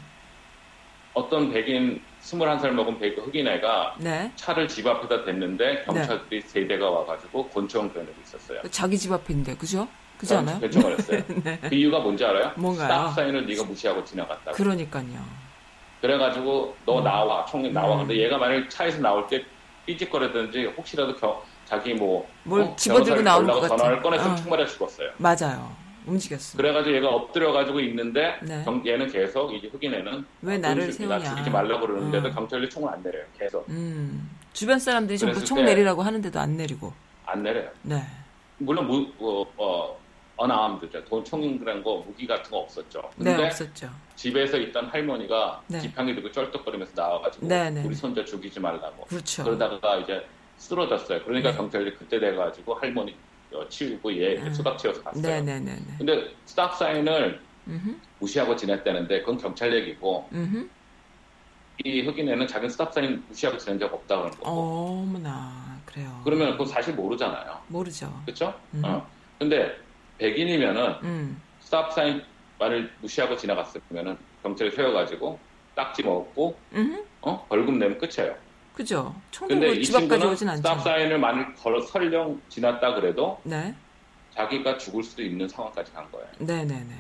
[1.14, 4.32] 어떤 백인 21살 먹은 백 흑인 애가 네.
[4.36, 8.62] 차를 집 앞에다 댔는데 경찰들이 세 대가 와가지고 권총 겨누고 있었어요.
[8.72, 9.88] 자기 집 앞인데, 그죠?
[10.18, 10.60] 그지 않아요?
[10.64, 11.24] 했어요.
[11.44, 11.60] 네.
[11.62, 12.52] 그 이유가 뭔지 알아요?
[12.56, 12.88] 뭔가요?
[12.88, 14.56] 스탑 사인을 네가 무시하고 지나갔다고.
[14.56, 15.06] 그러니까요.
[16.02, 17.96] 그래가지고 너 나와 총리 나와.
[17.96, 18.00] 음.
[18.08, 19.44] 근데 얘가 만약 차에서 나올 때
[19.86, 23.76] 삐직거리든지 혹시라도 겨- 자기 뭐뭘 어, 집어들고 나오는 것 같아.
[23.78, 24.36] 전화를 꺼냈으면 어.
[24.36, 25.10] 총 맞아 죽었어요.
[25.18, 25.76] 맞아요.
[26.06, 26.56] 움직였어.
[26.58, 28.64] 그래가지고 얘가 엎드려가지고 있는데 네.
[28.64, 31.20] 경- 얘는 계속 이제 흑인애는 왜 어, 나를 세우냐.
[31.24, 32.32] 죽이지 말라고 그러는데도 어.
[32.32, 33.24] 경찰이 총을 안 내려요.
[33.38, 34.30] 계속 음.
[34.54, 36.94] 주변 사람들이 전부 총 때- 내리라고 하는데도 안 내리고.
[37.26, 37.68] 안 내려요.
[37.82, 38.04] 네.
[38.60, 39.98] 물론 무, 어, 어,
[40.38, 41.06] unarmed죠.
[41.06, 43.10] 돈 총이란 거 무기 같은 거 없었죠.
[43.18, 43.90] 네, 근데 없었죠.
[44.16, 45.80] 집에서 있던 할머니가 네.
[45.80, 47.96] 지팡이 들고 쩔뚝거리면서 나와가지고 네, 네, 우리 네.
[47.96, 49.06] 손자 죽이지 말라고.
[49.06, 49.44] 그렇죠.
[49.44, 50.26] 그러다가 이제
[50.58, 51.24] 쓰러졌어요.
[51.24, 51.58] 그러니까 네.
[51.58, 53.16] 경찰이 그때 돼가지고 할머니
[53.54, 54.54] 어, 치우고 얘 음.
[54.54, 55.22] 수갑 채워서 갔어요.
[55.22, 55.96] 네, 네, 네, 네.
[55.98, 57.96] 근데 stop sign을 음흠.
[58.20, 60.68] 무시하고 지냈다는데 그건 경찰 얘기고 음흠.
[61.84, 64.50] 이 흑인애는 자기는 stop sign 무시하고 지낸 적 없다 그런 거고.
[64.50, 65.80] 어머나.
[65.86, 66.22] 그래요.
[66.24, 67.60] 그러면 그거 사실 모르잖아요.
[67.68, 68.22] 모르죠.
[68.26, 68.54] 그렇죠?
[68.74, 68.82] 음.
[68.86, 69.06] 어.
[69.40, 69.78] 근데
[70.18, 71.42] 백인이면은 음.
[71.60, 72.24] stop sign
[72.60, 75.40] 말을 무시하고 지나갔으면은 경찰이 세워가지고
[75.76, 77.04] 딱지 먹고 음흠.
[77.22, 78.36] 어 벌금 내면 끝이에요.
[78.74, 79.16] 그죠.
[79.32, 80.58] 총 근데 집 앞까지 친구는 오진 않죠.
[80.58, 83.74] stop sign을 만일 걸어 설령 지났다 그래도 네.
[84.32, 86.28] 자기가 죽을 수도 있는 상황까지 간 거예요.
[86.40, 86.96] 네, 네, 네.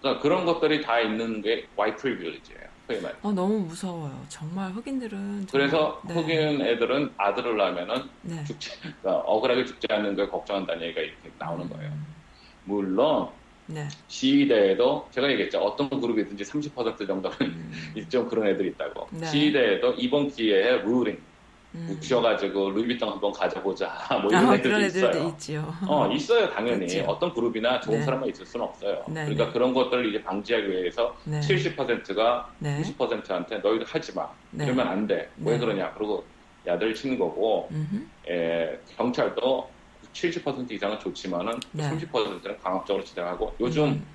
[0.00, 2.65] 그러니까 그런 것들이 다 있는 게 white privilege예요.
[2.86, 3.14] 소위 말해.
[3.22, 4.24] 어, 너무 무서워요.
[4.28, 5.18] 정말 흑인들은.
[5.18, 6.14] 정말- 그래서 네.
[6.14, 8.44] 흑인 애들은 아들을 낳으면은 네.
[8.44, 11.90] 죽지, 그러니까 억울하게 죽지 않는 걸 걱정한다는 얘기가 이렇게 나오는 거예요.
[11.90, 12.06] 음.
[12.64, 13.28] 물론
[13.66, 13.88] 네.
[14.06, 15.58] 시위대에도 제가 얘기했죠.
[15.58, 17.72] 어떤 그룹이든지 30% 정도는 음.
[18.08, 19.08] 좀 그런 애들이 있다고.
[19.10, 19.26] 네.
[19.26, 21.18] 시위대에도 이번 기회에 루링
[21.76, 21.86] 음.
[21.88, 23.92] 묻혀가지고 루이비통 한번 가져보자.
[24.22, 25.28] 뭐 이런 아, 애들도 있어요.
[25.28, 25.74] 있지요.
[25.86, 26.86] 어, 있어요, 당연히.
[26.86, 27.04] 그렇죠.
[27.10, 28.04] 어떤 그룹이나 좋은 네.
[28.04, 29.04] 사람만 있을 수는 없어요.
[29.08, 29.52] 네, 그러니까 네.
[29.52, 31.40] 그런 것들을 이제 방지하기 위해서 네.
[31.40, 32.80] 70%가 네.
[32.82, 34.28] 90%한테 너희들 하지 마.
[34.50, 34.64] 네.
[34.64, 35.30] 이러면 안 돼.
[35.36, 35.58] 왜 네.
[35.58, 35.92] 그러냐.
[35.92, 36.26] 그러고
[36.66, 38.08] 야들 치는 거고, 음흠.
[38.28, 39.70] 에, 경찰도
[40.12, 41.84] 70% 이상은 좋지만은 네.
[41.90, 44.06] 30%는 강압적으로 진행하고 요즘 음.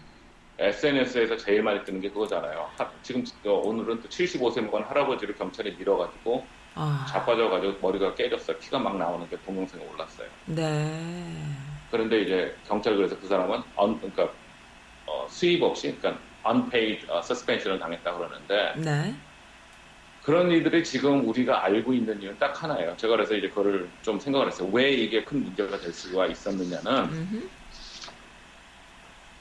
[0.57, 2.71] SNS에서 제일 많이 뜨는 게 그거잖아요.
[2.77, 7.05] 하- 지금 어, 오늘은 또 75세 먹은 할아버지를 경찰이 밀어가지고 아.
[7.09, 8.57] 자빠져가지고 머리가 깨졌어요.
[8.59, 10.29] 피가 막 나오는 게 동영상에 올랐어요.
[10.45, 11.57] 네.
[11.89, 14.33] 그런데 이제 경찰 그래서 그 사람은 언, 그러니까
[15.05, 19.15] 어, 수입 없이 그러니까 unpaid 어, suspension을 당했다 그러는데 네.
[20.21, 22.95] 그런 일들이 지금 우리가 알고 있는 이유는 딱 하나예요.
[22.95, 24.69] 제가 그래서 이제 그거를 좀 생각을 했어요.
[24.69, 27.49] 왜 이게 큰 문제가 될 수가 있었느냐는 음흠.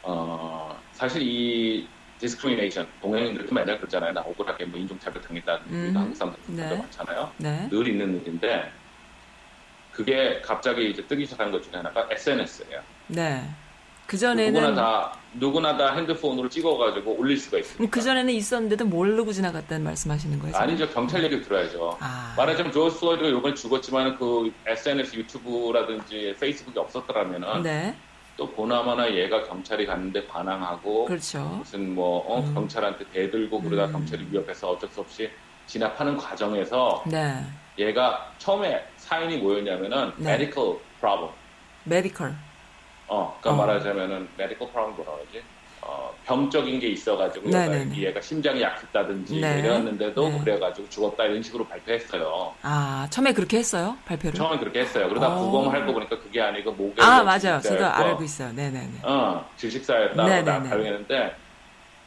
[0.03, 4.12] 어, 사실 이 discrimination 동양인들도 맨날 그러잖아요.
[4.12, 5.96] 나 억울하게 뭐 인종차별 당했다든지 음.
[5.96, 6.76] 한국 사람들 네.
[6.76, 7.33] 많잖아요.
[7.38, 7.68] 네.
[7.70, 8.70] 늘 있는 일인데
[9.90, 12.80] 그게 갑자기 이제 뜨기 시작한 것 중에 하나가 SNS예요.
[13.09, 13.42] 네.
[14.06, 17.90] 그 누구나 전에는 다 누구나 다 핸드폰으로 찍어가지고 올릴 수가 있습니다.
[17.90, 20.56] 그 전에는 있었는데도 모르고 지나갔다는 말씀하시는 거예요?
[20.56, 21.96] 아니죠 경찰 얘기 들어야죠.
[22.00, 22.35] 아.
[22.37, 27.96] 말하자면 조지 플로이드가 이번에 죽었지만 그 SNS 유튜브라든지 페이스북이 없었더라면은 네.
[28.37, 31.40] 또 보나마나 얘가 경찰이 갔는데 반항하고 그렇죠.
[31.59, 32.55] 무슨 뭐 어, 음.
[32.55, 33.93] 경찰한테 대들고 그러다 음.
[33.93, 35.31] 경찰이 위협해서 어쩔 수 없이
[35.66, 37.45] 진압하는 과정에서 네.
[37.79, 40.31] 얘가 처음에 사인이 뭐였냐면은 네.
[40.35, 41.33] medical problem.
[41.85, 42.35] medical.
[43.09, 43.66] 어, 그러니까 어.
[43.66, 45.45] 말하자면은 medical problem 뭐라 그러지?
[45.83, 48.03] 어, 병적인 게 있어가지고 네, 얘가, 네, 네.
[48.03, 49.59] 얘가 심장이 약했다든지 네.
[49.61, 50.38] 이랬는데도 네.
[50.45, 52.55] 그래가지고 죽었다 이런 식으로 발표했어요.
[52.62, 53.97] 아, 처음에 그렇게 했어요?
[54.05, 54.35] 발표를?
[54.35, 55.09] 처음에 그렇게 했어요.
[55.09, 55.45] 그러다 어.
[55.45, 57.61] 부검을 할거 보니까 그게 아니고 목에 아, 뭐 맞아요.
[57.61, 58.53] 저도 알고 있어요.
[58.53, 58.90] 네네네.
[59.03, 60.69] 어, 질식사였다고 네, 나 네, 네.
[60.71, 61.37] 발견했는데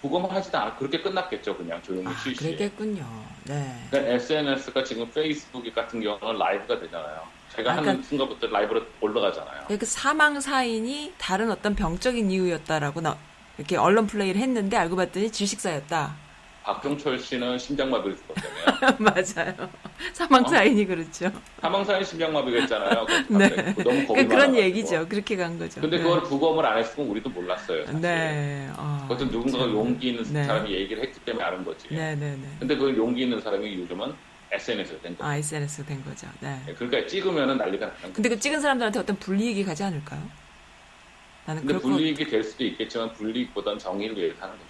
[0.01, 2.35] 부검을 하지도 않아 그렇게 끝났겠죠 그냥 조용히 아, 쉬쉬.
[2.35, 3.05] 그랬겠군요.
[3.45, 3.75] 네.
[3.89, 7.21] 그러니까 SNS가 지금 페이스북 같은 경우는 라이브가 되잖아요.
[7.55, 9.65] 제가 아, 하는 그러니까- 순간부터 라이브로 올라가잖아요.
[9.67, 13.15] 그 사망 사인이 다른 어떤 병적인 이유였다라고 나,
[13.57, 16.23] 이렇게 언론 플레이를 했는데 알고 봤더니 질식사였다.
[16.63, 18.95] 박종철 씨는 심장마비를 죽었다며요.
[18.99, 19.69] 맞아요.
[20.13, 20.47] 사망 어?
[20.47, 21.29] 사인이 그렇죠.
[21.59, 23.05] 사망 사인 심장마비가 했잖아요.
[23.27, 23.49] 그 네.
[23.83, 24.55] 너무 겁이 그러니까 그런.
[24.55, 25.05] 얘기죠.
[25.09, 25.81] 그렇게 간 거죠.
[25.81, 26.03] 근데 네.
[26.03, 27.85] 그걸 부검을 안 했으면 우리도 몰랐어요.
[27.85, 27.99] 사실.
[28.01, 28.69] 네.
[28.77, 29.73] 어, 그것은 누군가가 참.
[29.73, 30.45] 용기 있는 네.
[30.45, 31.89] 사람이 얘기를 했기 때문에 아는 거지.
[31.89, 32.47] 네 네 네.
[32.59, 34.13] 근데 그 용기 있는 사람이 요즘은
[34.53, 35.31] SNS에 된 거예요.
[35.33, 36.27] 아, SNS 된 거죠.
[36.39, 36.61] 네.
[36.77, 38.13] 그러니까 찍으면은 난리가 거예요.
[38.13, 40.21] 근데 그 찍은 사람들한테 어떤 불이익이 가지 않을까요?
[41.45, 44.67] 나는 근데 불이익이 될 수도 있겠지만 불이익보다는 정의를 위해서 하는 거죠.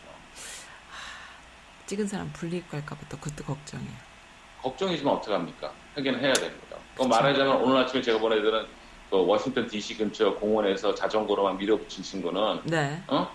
[1.86, 3.92] 찍은 사람 불이익 갈까봐 또 그것도 걱정이에요.
[4.62, 5.72] 걱정이지만 어떡합니까?
[5.96, 6.82] 하긴 해야 되는 거죠.
[6.96, 8.66] 그 말하자면 오늘 아침에 제가 보내드린
[9.10, 13.04] 그 워싱턴 DC 근처 공원에서 자전거로만 밀어붙인 친구는 네.
[13.08, 13.30] 어?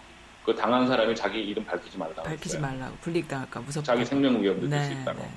[0.45, 2.63] 그 당한 사람이 자기 이름 밝히지 말라고 밝히지 했어요.
[2.63, 3.93] 말라고 불이익 당할까 무섭다.
[3.93, 5.21] 자기 생명 위협 느낄 네, 수 있다고.
[5.21, 5.31] 네.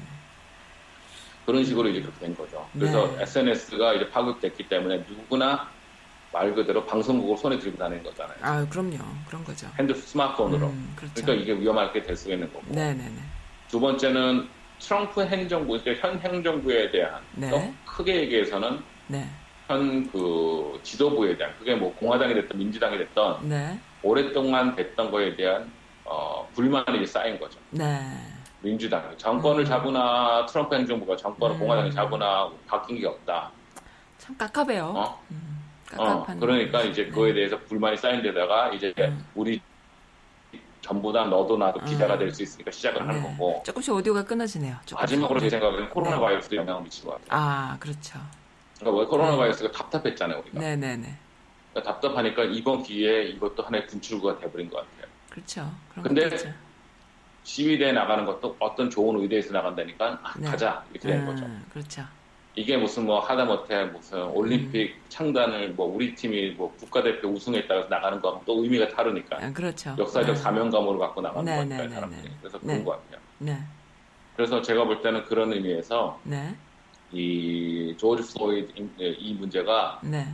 [1.46, 2.68] 그런 식으로 이제 그렇게 된 거죠.
[2.74, 3.24] 그래서 네.
[3.24, 5.70] SNS가 이제 파급됐기 때문에 누구나
[6.34, 8.38] 말 그대로 방송국을 손에 들고 다니는 거잖아요.
[8.42, 8.98] 아, 그럼요.
[9.28, 9.68] 그런 거죠.
[9.78, 10.68] 핸드 스마트폰으로.
[10.68, 11.14] 음, 그렇죠.
[11.16, 12.66] 그러니까 이게 위험하게 될 수가 있는 거고.
[12.70, 13.16] 네네네.
[13.68, 14.48] 두 번째는
[14.80, 17.50] 트럼프 행정부, 현 행정부에 대한 네.
[17.50, 19.28] 또 크게 얘기해서는 네.
[19.68, 23.80] 현그 지도부에 대한 그게 뭐 공화당이 됐든 민주당이 됐든 네.
[24.02, 25.72] 오랫동안 됐던 거에 대한
[26.04, 27.60] 어, 불만이 쌓인 거죠.
[27.70, 28.00] 네.
[28.62, 29.66] 민주당이 정권을 음.
[29.66, 31.60] 잡으나 트럼프 행정부가 정권을 음.
[31.60, 33.52] 공화당이 잡으나 바뀐 게 없다.
[34.18, 34.94] 참 깝깝해요.
[34.96, 35.24] 어?
[35.32, 35.61] 음,
[35.98, 36.26] 어.
[36.40, 36.90] 그러니까 거죠.
[36.90, 37.10] 이제 네.
[37.10, 39.26] 그거에 대해서 불만이 쌓인 데다가 이제 음.
[39.36, 39.62] 우리
[40.82, 42.20] 전부 다 너도 나도 기자가 음.
[42.20, 43.30] 될수 있으니까 시작을 하는 네.
[43.30, 44.76] 거고 조금씩 오디오가 끊어지네요.
[44.86, 44.98] 조금씩.
[45.00, 45.50] 마지막으로 제 네.
[45.52, 47.28] 생각에는 코로나 바이러스도 영향을 미친 것 같아요.
[47.30, 48.20] 아, 그렇죠.
[48.80, 50.60] 그러니까 왜 코로나 바이러스가 답답했잖아요 우리가.
[50.60, 51.18] 네네네.
[51.72, 55.12] 그러니까 답답하니까 이번 기회에 이것도 하나의 분출구가 돼버린 것 같아요.
[55.30, 55.72] 그렇죠.
[55.90, 56.54] 그런 근데 것도 있죠.
[57.44, 60.48] 시위대에 나가는 것도 어떤 좋은 의도에서 나간다니까 아, 네.
[60.48, 61.46] 가자 이렇게 되는 거죠.
[61.46, 62.04] 음, 그렇죠.
[62.56, 65.02] 이게 무슨 뭐 하다못해 무슨 올림픽 음.
[65.08, 69.96] 창단을 뭐 우리 팀이 뭐 국가대표 우승했다고 해서 나가는 거하고 또 의미가 다르니까 아, 그렇죠.
[69.98, 70.36] 역사적 네.
[70.36, 72.36] 사명감으로 갖고 나가는 네, 거니까 네, 네, 사람들이 네.
[72.42, 72.66] 그래서 네.
[72.68, 73.22] 그런 것 같아요.
[73.38, 73.58] 네.
[74.36, 76.54] 그래서 제가 볼 때는 그런 의미에서 네.
[77.14, 80.28] 이 조지 플로이드 이- 이 문제가 네.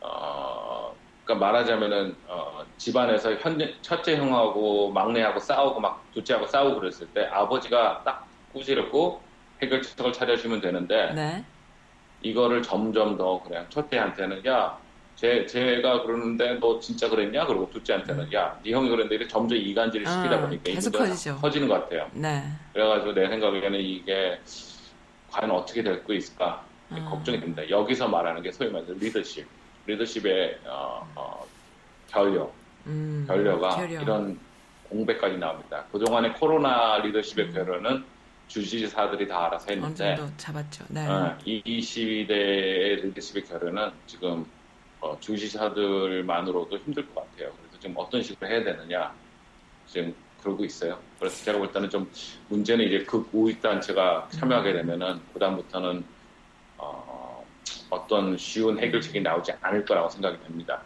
[0.00, 7.26] 어 그러니까 말하자면은 어, 집안에서 현재 첫째 형하고 막내하고 싸우고 막 둘째하고 싸우고 그랬을 때
[7.26, 9.22] 아버지가 딱 꾸지르고
[9.66, 11.44] 해결책을 찾아주면 되는데 네.
[12.22, 14.76] 이거를 점점 더 그냥 첫째한테는 야,
[15.16, 17.46] 쟤, 쟤가 그러는데 너 진짜 그랬냐?
[17.46, 21.36] 그리고 둘째한테는 야, 네 형이 그랬는데 이렇게 점점 이간질을 시키다 아, 보니까 이 계속 커지죠.
[21.36, 22.08] 커지는 것 같아요.
[22.12, 22.42] 네.
[22.72, 24.40] 그래가지고 내 생각에는 이게
[25.30, 27.06] 과연 어떻게 될 거 있을까 음.
[27.08, 27.68] 걱정이 됩니다.
[27.70, 29.46] 여기서 말하는 게 소위 말해서 리더십,
[29.86, 31.46] 리더십의 어, 어,
[32.08, 32.52] 결력,
[32.86, 34.00] 음, 결려가 결려.
[34.02, 34.38] 이런
[34.88, 35.84] 공백까지 나옵니다.
[35.92, 37.52] 그동안의 코로나 리더십의 음.
[37.54, 38.04] 결여는
[38.48, 40.84] 주지사들이 다 알아서 어느 했는데 정도 잡았죠.
[40.88, 41.06] 네.
[41.06, 44.44] 어, 이, 이 시위대의 리더십의 결여는 지금
[45.00, 47.52] 어, 주지사들만으로도 힘들 것 같아요.
[47.58, 49.12] 그래서 지금 어떤 식으로 해야 되느냐
[49.86, 50.98] 지금 그러고 있어요.
[51.18, 52.10] 그래서 제가 볼 때는 좀
[52.48, 56.04] 문제는 이제 그 우익 단체가 참여하게 되면은 그다음부터는
[56.78, 57.46] 어,
[57.90, 60.82] 어떤 쉬운 해결책이 나오지 않을 거라고 생각이 됩니다.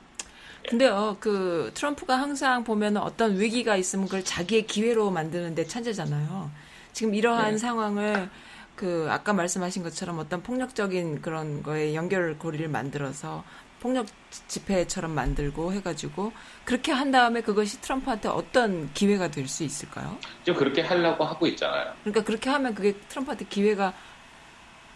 [0.69, 6.51] 근데요, 그 트럼프가 항상 보면 어떤 위기가 있으면 그걸 자기의 기회로 만드는데 천재잖아요.
[6.97, 7.59] 지금 이러한 네.
[7.59, 8.31] 상황을
[8.75, 13.45] 그 아까 말씀하신 것처럼 어떤 폭력적인 그런 거에 연결고리를 만들어서
[13.81, 14.07] 폭력
[14.49, 16.33] 집회처럼 만들고 해가지고
[16.65, 20.17] 그렇게 한 다음에 그것이 트럼프한테 어떤 기회가 될 수 있을까요?
[20.43, 21.93] 지금 그렇게 하려고 하고 있잖아요.
[22.01, 23.93] 그러니까 그렇게 하면 그게 트럼프한테 기회가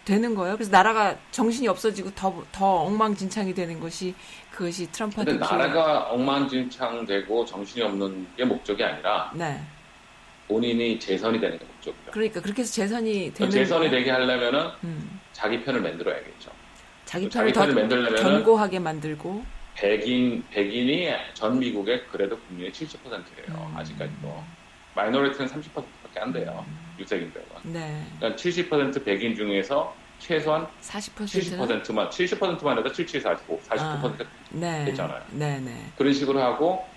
[0.03, 0.55] 되는 거예요.
[0.55, 4.15] 그래서 나라가 정신이 없어지고 더, 더 엉망진창이 되는 것이
[4.49, 9.63] 그것이 트럼프한테 근데 나라가 엉망진창되고 정신이 없는 게 목적이 아니라 네.
[10.51, 12.11] 본인이 재선이 되는 게 목적이죠.
[12.11, 13.91] 그러니까 그렇게 해서 재선이 되는 재선이 거예요.
[13.91, 15.21] 되게 하려면은 음.
[15.31, 16.51] 자기 편을 만들어야겠죠.
[17.05, 23.71] 자기 자기 편을 더 편을 만들려면은 견고하게 만들고 백인 백인이 전 미국의 그래도 국민의 70%예요.
[23.71, 23.77] 음.
[23.77, 24.43] 아직까지도
[24.93, 26.65] 마이너리티는 30%밖에 안 돼요.
[26.99, 27.45] 유색인들은.
[27.63, 28.05] 네.
[28.19, 34.85] 그러니까 70% 백인 중에서 최소한 40%는 70%만 70%만 해도 77, 45, 49% 네.
[34.85, 35.23] 됐잖아요.
[35.31, 35.91] 네, 네.
[35.97, 36.90] 그런 식으로 하고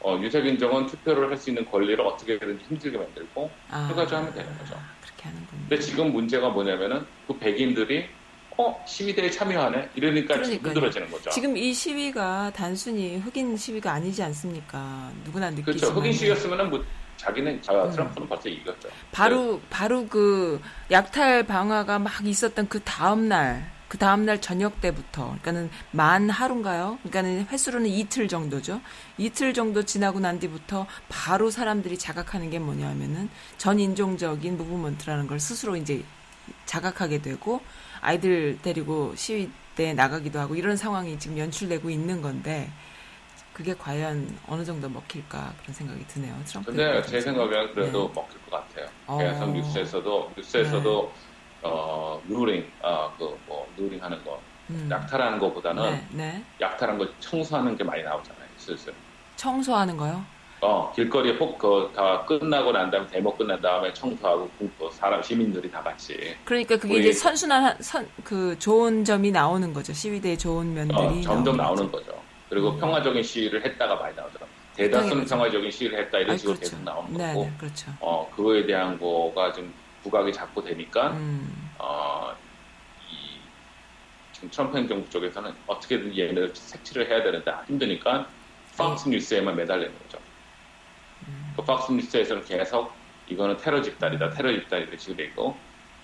[0.00, 3.86] 어, 유색인종은 투표를 할 수 있는 권리를 어떻게든 힘들게 만들고 아.
[3.90, 4.74] 해가지고 하면 되는 거죠.
[5.02, 5.60] 그렇게 하는군요.
[5.68, 8.06] 근데 지금 문제가 뭐냐면은 그 백인들이
[8.56, 10.42] 어 시위대에 참여하네 이러니까.
[10.42, 11.30] 힘들어지는 거죠.
[11.30, 15.10] 지금 이 시위가 단순히 흑인 시위가 아니지 않습니까?
[15.24, 15.94] 누구나 느끼지만 그렇죠.
[15.94, 16.84] 흑인 시위였으면은 뭐
[17.16, 18.88] 자기는 자 트럼프는 벌써 이겼죠.
[19.12, 25.24] 바로 바로 그 약탈 방화가 막 있었던 그 다음 날, 그 다음 날 저녁 때부터,
[25.24, 26.98] 그러니까는 만 하루인가요?
[27.02, 28.80] 그러니까는 횟수로는 이틀 정도죠.
[29.16, 35.76] 이틀 정도 지나고 난 뒤부터 바로 사람들이 자각하는 게 뭐냐면은 전 인종적인 movement라는 걸 스스로
[35.76, 36.04] 이제
[36.66, 37.60] 자각하게 되고
[38.00, 42.70] 아이들 데리고 시위대에 나가기도 하고 이런 상황이 지금 연출되고 있는 건데
[43.54, 46.38] 그게 과연 어느 정도 먹힐까 그런 생각이 드네요.
[46.44, 46.70] 트럼프.
[46.70, 48.14] 근데 제 생각에는 그래도 네.
[48.14, 48.86] 먹힐 것 같아요.
[49.06, 49.16] 어.
[49.16, 51.12] 그래서 뉴스에서도 뉴스에서도
[51.62, 54.40] 어 looting 아 그 뭐 looting 하는 거
[54.70, 54.88] 음.
[54.90, 56.44] 약탈하는 거보다는 네, 네.
[56.60, 58.44] 약탈한 거 청소하는 게 많이 나오잖아요.
[58.58, 58.92] 슬슬.
[59.36, 60.22] 청소하는 거요?
[60.60, 65.70] 어 길거리에 폭 그 다 끝나고 난 다음에 데모 끝난 다음에 청소하고 그 사람 시민들이
[65.70, 69.92] 다 같이 그러니까 그게 우리- 이제 선순환 선 그 좋은 점이 나오는 거죠.
[69.92, 72.06] 시위대의 좋은 면들이 어, 점점 나오는 거죠.
[72.06, 72.22] 거죠.
[72.48, 72.78] 그리고 음.
[72.80, 74.48] 평화적인 시위를 했다가 많이 나오더라고요.
[74.74, 75.24] 대다수는.
[75.26, 76.70] 평화적인 시위를 했다 이런 아니, 식으로 그렇죠.
[76.76, 77.92] 계속 나오는 네, 거고 네, 그렇죠.
[78.00, 82.34] 어 그거에 대한 거가 좀 부각이 자꾸 되니까 음, 어,
[83.10, 83.38] 이,
[84.32, 88.28] 지금 트럼프 행정부 쪽에서는 어떻게든 얘네들 색칠을 해야 되는데 힘드니까
[88.76, 90.18] 팍스 뉴스에만 매달리는 거죠.
[91.56, 92.92] 그 팍스 뉴스에서는 계속
[93.28, 95.56] 이거는 테러 집단이다, 테러 집단 이런 식으로 되고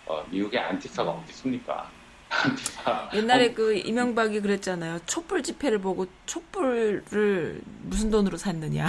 [0.06, 1.90] 어, 미국의 안티파가 어디 있습니까?
[2.28, 4.98] 안티파 옛날에 어, 그 이명박이 그랬잖아요.
[5.06, 8.88] 촛불 집회를 보고 촛불을 무슨 돈으로 샀느냐.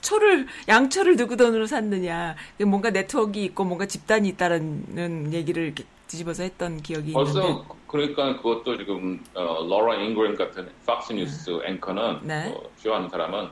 [0.00, 2.36] 초를 양초를 누구 돈으로 샀느냐.
[2.66, 7.32] 뭔가 네트워크가 있고 뭔가 집단이 있다는 얘기를 이렇게 뒤집어서 했던 기억이 있는데.
[7.32, 12.52] 벌써 그러니까 그것도 지금 어, 로라 잉그램 같은 팍스 뉴스 앵커는 네.
[12.54, 13.48] 어, 쇼하는 사람은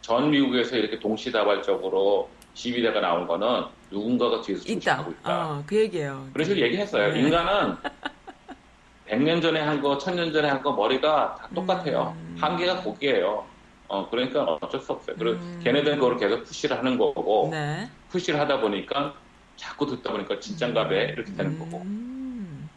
[0.00, 4.74] 전 미국에서 이렇게 동시다발적으로 시위대가 나온 거는 누군가가 뒤에서 있다.
[4.74, 5.50] 조직하고 있다.
[5.50, 6.26] 어, 그 얘기예요.
[6.32, 7.12] 그런 식으로 얘기했어요.
[7.12, 7.20] 네.
[7.20, 7.76] 인간은
[9.08, 12.14] 100년 전에 한 거, 1000년 전에 한 거 머리가 다 똑같아요.
[12.16, 12.36] 음.
[12.40, 13.44] 한계가 거기에요.
[13.90, 15.16] 어, 그러니까 어쩔 수 없어요.
[15.18, 15.60] 그리고 음.
[15.64, 17.90] 걔네들은 그걸 계속 푸시를 하는 거고, 네.
[18.08, 19.14] 푸시를 하다 보니까
[19.56, 22.70] 자꾸 듣다 보니까 진짠가 배 이렇게 되는 거고, 음.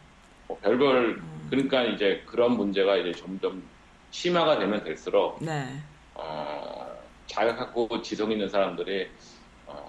[0.48, 3.62] 뭐 별별, 그러니까 이제 그런 문제가 이제 점점
[4.10, 5.68] 심화가 되면 될수록, 네.
[6.14, 6.84] 어,
[7.28, 9.08] 자격하고 지성 있는 사람들이
[9.66, 9.88] 어,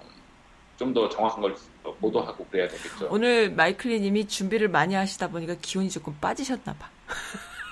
[0.76, 1.56] 좀 더 정확한 걸
[2.00, 3.08] 보도하고 그래야 되겠죠.
[3.10, 6.88] 오늘 마이클리 님이 준비를 많이 하시다 보니까 기운이 조금 빠지셨나 봐.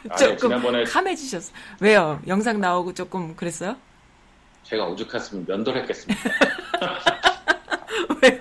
[0.09, 1.53] 아니, 조금 지난번에 카매지셨어.
[1.81, 2.21] 왜요?
[2.27, 3.77] 영상 나오고 조금 그랬어요?
[4.65, 6.23] 제가 오죽했으면 면도했겠습니다.
[8.23, 8.39] 왜요?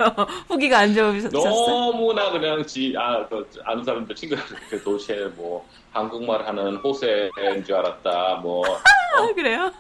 [0.47, 1.43] 후기가 안 좋으셨어요?
[1.43, 7.75] 너무나 그냥 지, 아, 그, 아는 사람들 친구들 그 도시에 뭐 한국말 하는 호세인 줄
[7.75, 8.63] 알았다, 뭐,
[9.15, 9.71] 아, 그래요?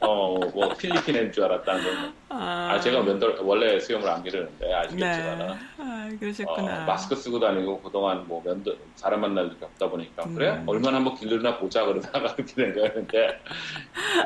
[0.00, 2.12] 어, 뭐 필리핀인 줄 알았다는 거.
[2.30, 4.74] 아, 아, 제가 면도 원래 수염을 안 기르는데 네.
[4.74, 6.84] 아시겠지만은 아, 어, 그러셨구나.
[6.86, 10.64] 마스크 쓰고 다니고 그동안 뭐 면도 사람 만날 일이 없다 보니까 그래 음.
[10.66, 13.40] 얼마나 한번 기르나 보자 그러다가 그렇게 된 거였는데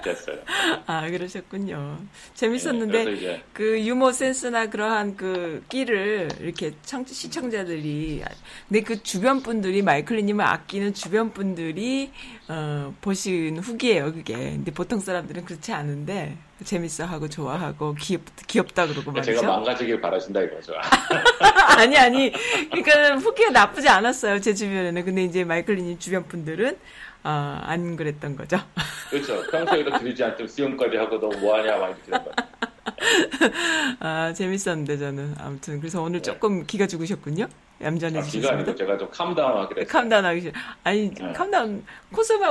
[0.05, 0.39] 됐어요.
[0.87, 1.99] 아, 그러셨군요.
[2.01, 8.23] 네, 재밌었는데 이제 그 유머 센스나 그러한 그 끼를 이렇게 청, 시청자들이
[8.69, 12.11] 근데 그 주변 분들이 마이클리님을 아끼는 주변 분들이
[12.49, 19.13] 어, 보신 후기예요 그게 근데 보통 사람들은 그렇지 않은데 재밌어 하고 좋아하고 귀엽 귀엽다 그러고
[19.13, 19.41] 말이죠.
[19.41, 20.73] 제가 망가지길 바라신다 이거죠.
[21.79, 22.33] 아니 아니
[22.71, 26.79] 그러니까 후기가 나쁘지 않았어요 제 주변에는 근데 이제 마이클 리님 주변 분들은
[27.25, 28.59] 어, 안 그랬던 거죠.
[29.11, 29.43] 그렇죠.
[29.51, 32.56] 평소에도 기르지 않던 수염까지 하고 너 뭐하냐 막 이렇게 된 거죠.
[34.01, 36.23] 아 재밌었는데 저는 아무튼 그래서 오늘 네.
[36.23, 37.45] 조금 기가 죽으셨군요.
[37.45, 38.49] 아, 얌전해지셨습니다.
[38.49, 39.93] 기가 아니고 제가 좀 calm down하게 됐어요.
[39.93, 40.53] calm down하기 싫어.
[40.83, 41.33] 아니 네.
[41.33, 41.85] calm down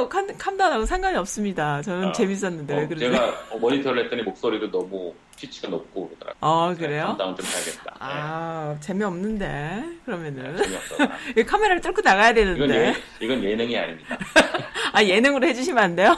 [0.09, 1.81] calm, calm down하고 상관이 없습니다.
[1.81, 3.11] 저는 어, 재밌었는데 왜 어, 그러세요?
[3.11, 6.37] 제가 모니터를 했더니 목소리도 너무 피치가 높고 그러더라고요.
[6.41, 7.05] 어 그래요?
[7.07, 7.95] calm down 좀 해야겠다.
[7.99, 10.95] 아 재미없는데 네, 그러면은 재미없어.
[11.37, 14.17] 이 카메라를 뚫고 나가야 이건, 되는데 예, 이건 예능이 아닙니다.
[14.93, 16.15] 아 예능으로 해주시면 안 돼요?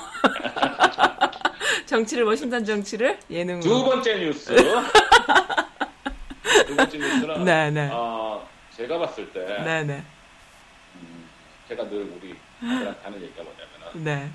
[1.86, 3.62] 정치를 뭐 신선 정치를 예능으로.
[3.62, 4.56] 두 번째 뉴스.
[6.68, 10.04] 두 번째 뉴스는 네네 어, 제가 봤을 때 네네
[10.96, 11.30] 음,
[11.68, 14.30] 제가 늘 우리 아들한테 하는 얘기가 뭐냐면은 네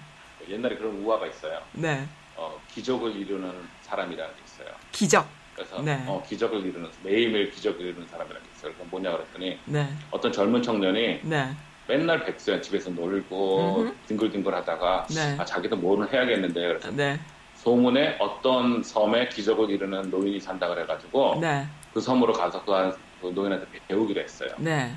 [0.49, 1.61] 옛날에 그런 우화가 있어요.
[1.73, 2.07] 네.
[2.37, 3.53] 어, 기적을 이루는
[3.83, 4.75] 사람이라는 게 있어요.
[4.91, 5.29] 기적.
[5.55, 6.03] 그래서 네.
[6.07, 8.73] 어, 기적을 이루는 매일매일 기적을 이루는 사람이라는 게 있어요.
[8.75, 9.89] 그럼 뭐냐 그랬더니 네.
[10.11, 11.55] 어떤 젊은 청년이 네.
[11.87, 13.95] 맨날 백수야 집에서 놀고 음흠.
[14.09, 15.37] 뒹굴뒹굴 하다가 네.
[15.39, 17.21] 아, 자기도 뭐는 해야겠는데 그래서 네.
[17.63, 21.65] 소문에 어떤 섬에 기적을 이루는 노인이 산다 그래가지고 네.
[21.95, 24.51] 그 섬으로 가서 그, 한- 그 노인한테 배우기로 했어요.
[24.59, 24.93] 네.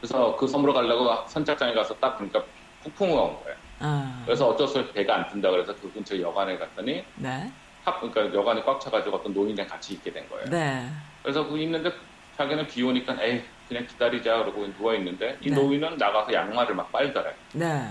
[0.00, 2.44] 그래서 그 섬으로 가려고 선착장에 가서 딱 보니까
[2.84, 3.56] 폭풍우가 온 거예요.
[3.80, 4.22] 아.
[4.24, 7.50] 그래서 어쩔 수 없이 배가 안 뜬다 그래서 그 근처 여관에 갔더니 네.
[7.84, 10.44] 탑, 그러니까 여관에 꽉 차가지고 어떤 노인이랑 같이 있게 된 거예요.
[10.50, 10.88] 네.
[11.24, 11.90] 그래서 그 있는데
[12.36, 15.56] 자기는 비 오니까 에이 그냥 기다리자 그러고 누워 있는데 이 네.
[15.56, 17.34] 노인은 나가서 양말을 막 빨더래.
[17.54, 17.88] 네.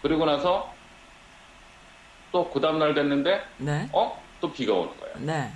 [0.00, 0.72] 그리고 나서
[2.32, 3.88] 또 그 다음날 됐는데 네.
[3.92, 4.20] 어?
[4.40, 5.14] 또 비가 오는 거예요.
[5.18, 5.50] 네.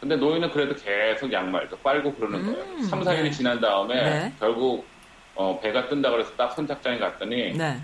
[0.00, 2.64] 근데 노인은 그래도 계속 양말도 빨고 그러는 거예요.
[2.74, 3.30] 음, 3, 4일이 네.
[3.30, 4.32] 지난 다음에 네.
[4.40, 4.86] 결국
[5.34, 7.78] 어, 배가 뜬다 그래서 딱 선착장에 갔더니 네.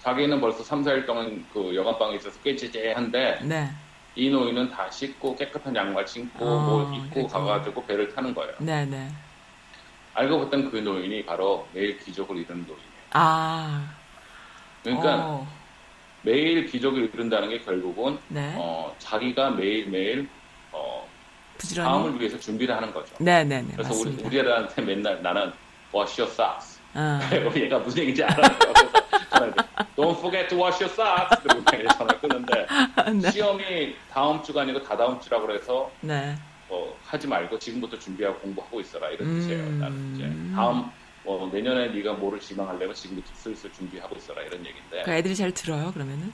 [0.00, 3.70] 자기는 벌써 3, 4일 동안 그 여관방에 있어서 꾀지지한데 네.
[4.14, 7.38] 이 노인은 다 씻고 깨끗한 양말 신고 어, 뭐 입고 그렇구나.
[7.52, 8.52] 가가지고 배를 타는 거예요.
[8.58, 8.84] 네.
[8.86, 9.08] 네.
[10.14, 12.90] 알고 봤더니 그 노인이 바로 매일 기적을 이루는 노인이에요.
[13.12, 13.88] 아.
[14.82, 15.59] 그러니까 어.
[16.22, 18.52] 매일 기적을 이룬다는 게 결국은 네.
[18.56, 20.28] 어, 자기가 매일매일
[20.72, 21.06] 어,
[21.58, 21.88] 부지런히.
[21.88, 23.14] 다음을 위해서 준비를 하는 거죠.
[23.18, 23.72] 네, 네, 네.
[23.72, 24.28] 그래서 우리, 맞습니다.
[24.28, 25.52] 우리 애들한테 맨날 나는
[25.94, 26.80] wash your socks.
[26.94, 27.20] 아.
[27.30, 28.50] 그리고 얘가 무슨 얘기인지 알아요.
[29.96, 31.42] Don't forget to wash your socks.
[31.42, 31.64] 그리고
[31.96, 32.66] 전화 끊는데
[33.20, 33.30] 네.
[33.30, 36.36] 시험이 다음 주가 아니고 다다음 주라고 그래서 네.
[36.68, 39.62] 어, 하지 말고 지금부터 준비하고 공부하고 있어라 이런 뜻이에요.
[39.62, 39.78] 음.
[39.80, 40.90] 나는 이제 다음
[41.38, 45.92] 뭐 내년에 네가 뭐를 지망하려면 지금부터 슬슬 준비하고 있어라 이런 얘기인데 그 애들이 잘 들어요,
[45.92, 46.32] 그러면은?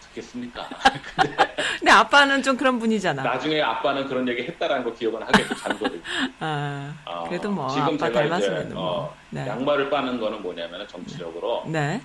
[0.00, 0.68] 듣겠습니까?
[1.78, 3.22] 근데 아빠는 좀 그런 분이잖아.
[3.22, 6.02] 나중에 아빠는 그런 얘기 했다라는 거 기억은 하겠죠 잔소리.
[6.40, 6.94] 아.
[7.04, 8.82] 어, 그래도 뭐 지금 아빠 닮았으면 뭐.
[8.82, 9.46] 어, 네.
[9.46, 12.00] 양말을 빠는 거는 뭐냐면 정치적으로 네.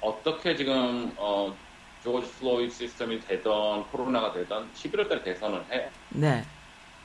[0.00, 1.54] 어떻게 지금 어,
[2.02, 5.88] 조지 플로이드 시스템이 되던 코로나가 되던 11월 달에 대선을 해요.
[6.10, 6.44] 네.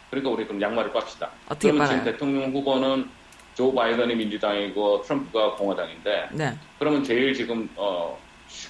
[0.10, 1.30] 그러니까 우리 그럼 양말을 빱시다.
[1.46, 2.00] 어떻게 그러면 빨아요?
[2.00, 3.10] 지금 대통령 후보는
[3.56, 6.58] 조 바이든이 민주당이고 트럼프가 공화당인데 네.
[6.78, 8.18] 그러면 제일 지금 어,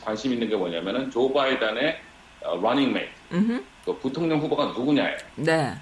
[0.04, 2.00] 관심 있는 게 뭐냐면은 조 바이든의
[2.44, 3.66] 어, 러닝메이트, 음.
[3.84, 5.18] 그 부통령 후보가 누구냐예요.
[5.38, 5.74] 네.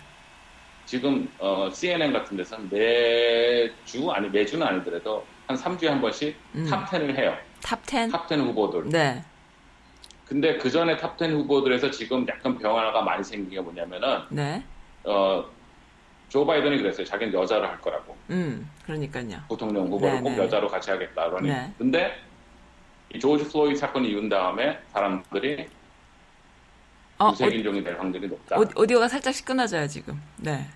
[0.85, 6.67] 지금 어, CNN 같은 데서 매주 아니 매주는 아니더라도 한 3주에 한 번씩 음.
[6.69, 7.35] top 10을 해요.
[7.61, 8.11] 탑 10.
[8.11, 8.89] 탑10 후보들.
[8.89, 9.23] 네.
[10.25, 14.63] 근데 그 전에 탑10 후보들에서 지금 약간 변화가 많이 생긴 게 뭐냐면은 네.
[15.05, 15.45] 어,
[16.29, 17.05] 조 바이든이 그랬어요.
[17.05, 18.17] 자기는 여자로 할 거라고.
[18.29, 19.41] 음, 그러니까요.
[19.47, 20.37] 부통령 후보를 네, 꼭 네.
[20.39, 21.29] 여자로 같이 하겠다.
[21.29, 21.49] 그러니.
[21.49, 21.71] 네.
[21.77, 22.19] 근데
[23.13, 25.67] 이 조지 플로이드 사건이 있은 다음에 사람들이
[27.19, 28.57] 어, 유색인종이 될 확률이 높다.
[28.57, 30.19] 오, 오디오가 살짝씩 끊어져요, 지금.
[30.37, 30.67] 네.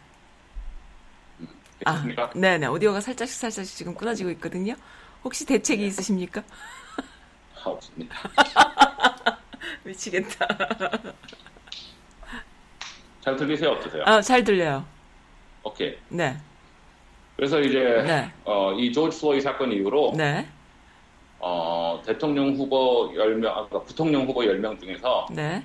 [1.86, 2.30] 아, 됐습니까?
[2.36, 2.68] 네네.
[2.68, 4.76] 오디오가 살짝씩 살짝씩 지금 끊어지고 있거든요.
[5.24, 6.44] 혹시 대책이 있으십니까?
[7.64, 8.16] 아, 없습니다.
[9.84, 10.48] 미치겠다.
[13.28, 13.72] 잘 들리세요?
[13.72, 14.04] 어떠세요?
[14.06, 14.86] 아, 잘 들려요.
[15.62, 15.98] 오케이.
[16.08, 16.38] 네.
[17.36, 18.32] 그래서 이제 네.
[18.46, 20.48] 어, 이 조지 플로이드 사건 이후로 네.
[21.38, 25.62] 어, 대통령 후보 10명, 아, 그러니까 부통령 후보 10명 중에서 네.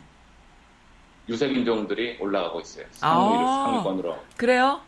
[1.28, 2.84] 유색인종들이 올라가고 있어요.
[2.90, 3.64] 상위로, 아.
[3.66, 4.16] 상위권으로.
[4.36, 4.80] 그래요?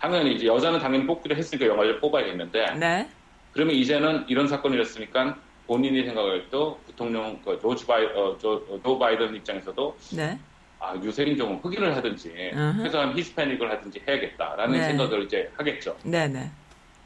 [0.00, 3.08] 당연히 이제 여자는 당연히 뽑기로 했으니까 여자를 뽑아야겠는데 네.
[3.52, 5.36] 그러면 이제는 이런 사건이 있었으니까
[5.68, 10.36] 본인이 생각할 때 부통령 그 조지 바이 어, 조, 조 바이든 입장에서도 네.
[10.84, 12.82] 아 유색인종은 흑인을 하든지 음흠.
[12.84, 14.84] 최소한 히스패닉을 하든지 해야겠다라는 네.
[14.88, 15.96] 생각을 이제 하겠죠.
[16.04, 16.50] 네네.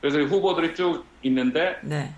[0.00, 2.12] 그래서 이 후보들이 쭉 있는데 네.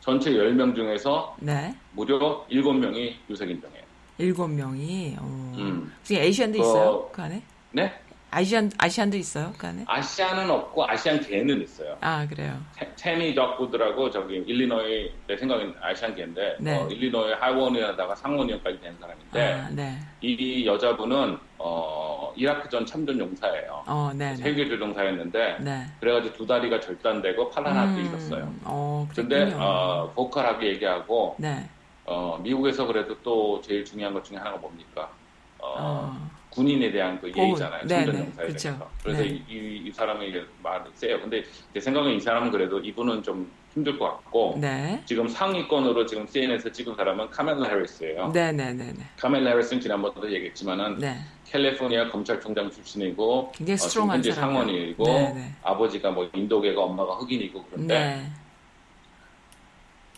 [0.00, 1.74] 전체 10명 중에서 네.
[1.92, 3.84] 무려 7명이 유색인종이에요.
[4.18, 5.16] 일곱 명이.
[5.20, 5.52] 어.
[5.58, 5.92] 음.
[6.02, 7.08] 지금 Asian도 그- 있어요?
[7.12, 7.42] 그 안에?
[7.72, 7.92] 네?
[8.36, 9.50] 아시안, 아시안도 있어요?
[9.56, 9.84] 그 안에?
[9.86, 11.96] 아시아는 없고 아시안계는 있어요.
[12.02, 12.60] 아, 그래요.
[12.76, 16.76] 테- 테니 덕구드라고 저기 일리노이 내 생각엔 아시안계인데 네.
[16.78, 19.96] 어, 일리노이 하원이라다가 상원의원까지 된 사람인데 아, 네.
[20.20, 23.84] 이 여자분은 어, 이라크 전 참전 용사예요.
[23.86, 24.36] 어, 네네.
[24.36, 25.86] 세계 조 종사였는데 네.
[26.00, 28.54] 그래가지고 두 다리가 절단되고 팔라나도 잃었어요.
[28.64, 29.64] 어, 근데 그랬군요.
[29.64, 31.70] 어, 보컬하게 얘기하고 네.
[32.04, 35.10] 어, 미국에서 그래도 또 제일 중요한 것 중에 하나가 뭡니까?
[35.58, 36.30] 어, 어.
[36.56, 37.80] 군인에 대한 그 예의잖아요.
[37.80, 37.88] 보호.
[37.88, 38.18] 참전 네네.
[38.26, 38.68] 용사에 그쵸.
[38.68, 38.90] 대해서.
[39.02, 39.28] 그래서 네.
[39.28, 39.92] 이, 이,
[40.26, 41.20] 이게 말이 세요.
[41.20, 41.44] 근데
[41.74, 45.02] 제 생각엔 이 사람은 그래도 이분은 좀 힘들 것 같고 네.
[45.04, 48.28] 지금 상위권으로 지금 CNN에서 찍은 사람은 카멜라 해리스예요.
[48.28, 48.94] 네네네네.
[49.18, 51.18] 카멜라 해리스는 지난번에도 얘기했지만은 네.
[51.44, 54.32] 캘리포니아 검찰총장 출신이고 굉장히 어, 지금 스트롱한 현재.
[54.32, 55.52] 상원이고 네네.
[55.62, 58.32] 아버지가 뭐 인도계가 엄마가 흑인이고 그런데 네.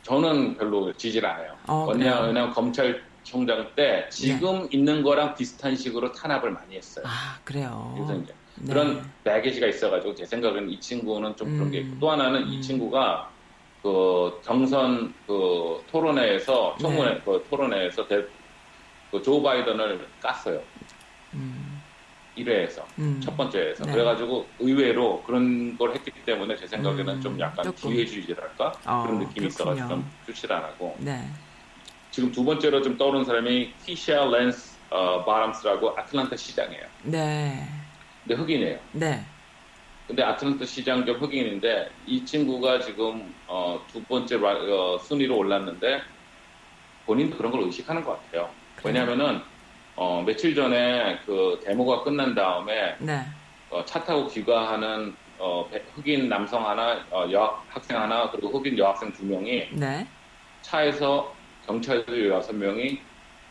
[0.04, 1.54] 저는 별로 지지를 안 해요.
[1.66, 2.26] 어, 왜냐, 그래요?
[2.28, 7.04] 왜냐면 검찰 총장 때 지금 있는 거랑 비슷한 식으로 탄압을 많이 했어요.
[7.06, 7.92] 아, 그래요.
[7.94, 8.72] 그래서 이제 네.
[8.72, 11.86] 그런 배게지가 있어가지고 제 생각에는 이 친구는 좀 그런 게 음.
[11.86, 12.60] 있고 또 하나는 이 음.
[12.62, 13.30] 친구가
[13.82, 17.20] 그 경선 그 토론회에서 청문회 네.
[17.24, 18.24] 그 토론회에서 대,
[19.10, 20.60] 그조 바이든을 깠어요.
[21.34, 21.82] 음,
[22.36, 23.20] 1회에서 음.
[23.22, 23.92] 첫 번째에서 네.
[23.92, 27.90] 그래가지고 의외로 그런 걸 했기 때문에 제 생각에는 음, 좀 약간 조금.
[27.90, 30.02] 기회주의랄까 어, 그런 느낌이 있어가지고 그렇군요.
[30.02, 31.30] 좀 출시를 안 하고 네.
[32.10, 36.82] 지금 두 번째로 좀 떠오르는 사람이 키샤 랜스 어, 바텀스라고 아틀란타 시장이에요.
[37.04, 37.68] 네.
[38.24, 38.78] 근데 흑인이에요.
[38.92, 39.24] 네.
[40.06, 46.00] 근데 아틀란타 시장 좀 흑인인데 이 친구가 지금 어, 두 번째 라- 어, 순위로 올랐는데
[47.04, 48.48] 본인도 그런 걸 의식하는 것 같아요.
[48.82, 49.40] 왜냐하면은
[49.96, 53.22] 어, 며칠 전에 그 데모가 끝난 다음에 네.
[53.70, 59.12] 어, 차 타고 귀가하는 어, 배- 흑인 남성 하나, 어, 여학생 하나, 그리고 흑인 여학생
[59.12, 60.06] 두 명이 네.
[60.62, 61.32] 차에서
[61.78, 62.98] 경찰들 여섯 명이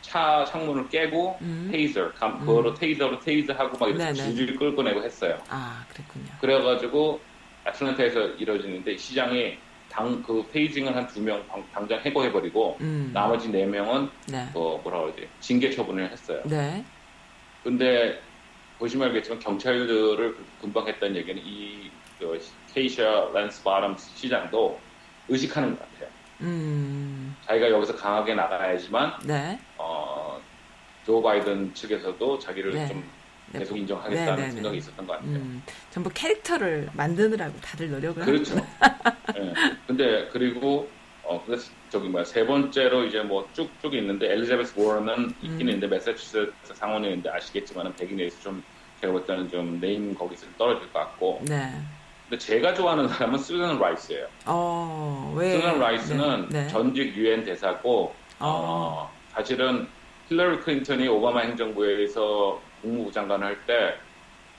[0.00, 1.68] 차 창문을 깨고 음.
[1.70, 4.12] 테이저, 감, 그거로 테이저로 테이저하고 막 이렇게.
[4.14, 5.38] 줄줄 끌고 내고 했어요.
[5.48, 6.26] 아, 그랬군요.
[6.40, 7.20] 그래가지고
[7.64, 9.56] 아틀란타에서 이루어지는데 이 시장이
[9.88, 11.42] 당, 그 페이징을 한 두 명
[11.72, 13.10] 당장 해고해버리고 음.
[13.14, 14.48] 나머지 네 명은 네.
[14.52, 16.42] 뭐 뭐라 그러지 징계 처분을 했어요.
[16.44, 16.84] 네.
[17.64, 18.20] 근데
[18.78, 22.38] 보시면 알겠지만 경찰들을 금방 했다는 얘기는 이 그,
[22.72, 24.78] 케이샤 란스 바람 시장도
[25.28, 26.07] 의식하는 것 같아요.
[26.40, 27.36] 음.
[27.46, 29.58] 자기가 여기서 강하게 나가야지만 네.
[29.76, 30.40] 어,
[31.04, 32.88] 조 바이든 측에서도 자기를 네.
[32.88, 33.04] 좀
[33.52, 33.60] 네.
[33.60, 34.52] 계속 인정하겠다는 네, 네, 네.
[34.52, 35.30] 생각이 있었던 것 같아요.
[35.30, 35.62] 음.
[35.90, 38.56] 전부 캐릭터를 만드느라고 다들 노력을 그렇죠.
[39.36, 39.54] 예.
[39.86, 40.88] 근데 그리고
[41.22, 45.60] 어 그래서 저기 뭐야 세 번째로 이제 뭐 쭉쭉 있는데 엘리자베스 워런은 있긴 음.
[45.60, 48.62] 있는데 매사추세츠 상원의원인데 아시겠지만은 백인에서 좀
[49.00, 51.72] 제가 볼 때는 좀 네임 거기서 좀 떨어질 것 같고 네.
[52.28, 54.26] 근데 제가 좋아하는 사람은 수잔 라이스예요.
[54.46, 55.52] 어, 왜?
[55.56, 56.62] 수잔 라이스는 네.
[56.64, 56.68] 네.
[56.68, 59.88] 전직 유엔 대사고 어, 사실은
[60.28, 63.94] 힐러리 클린턴이 오바마 행정부에서 국무부 장관을 할 때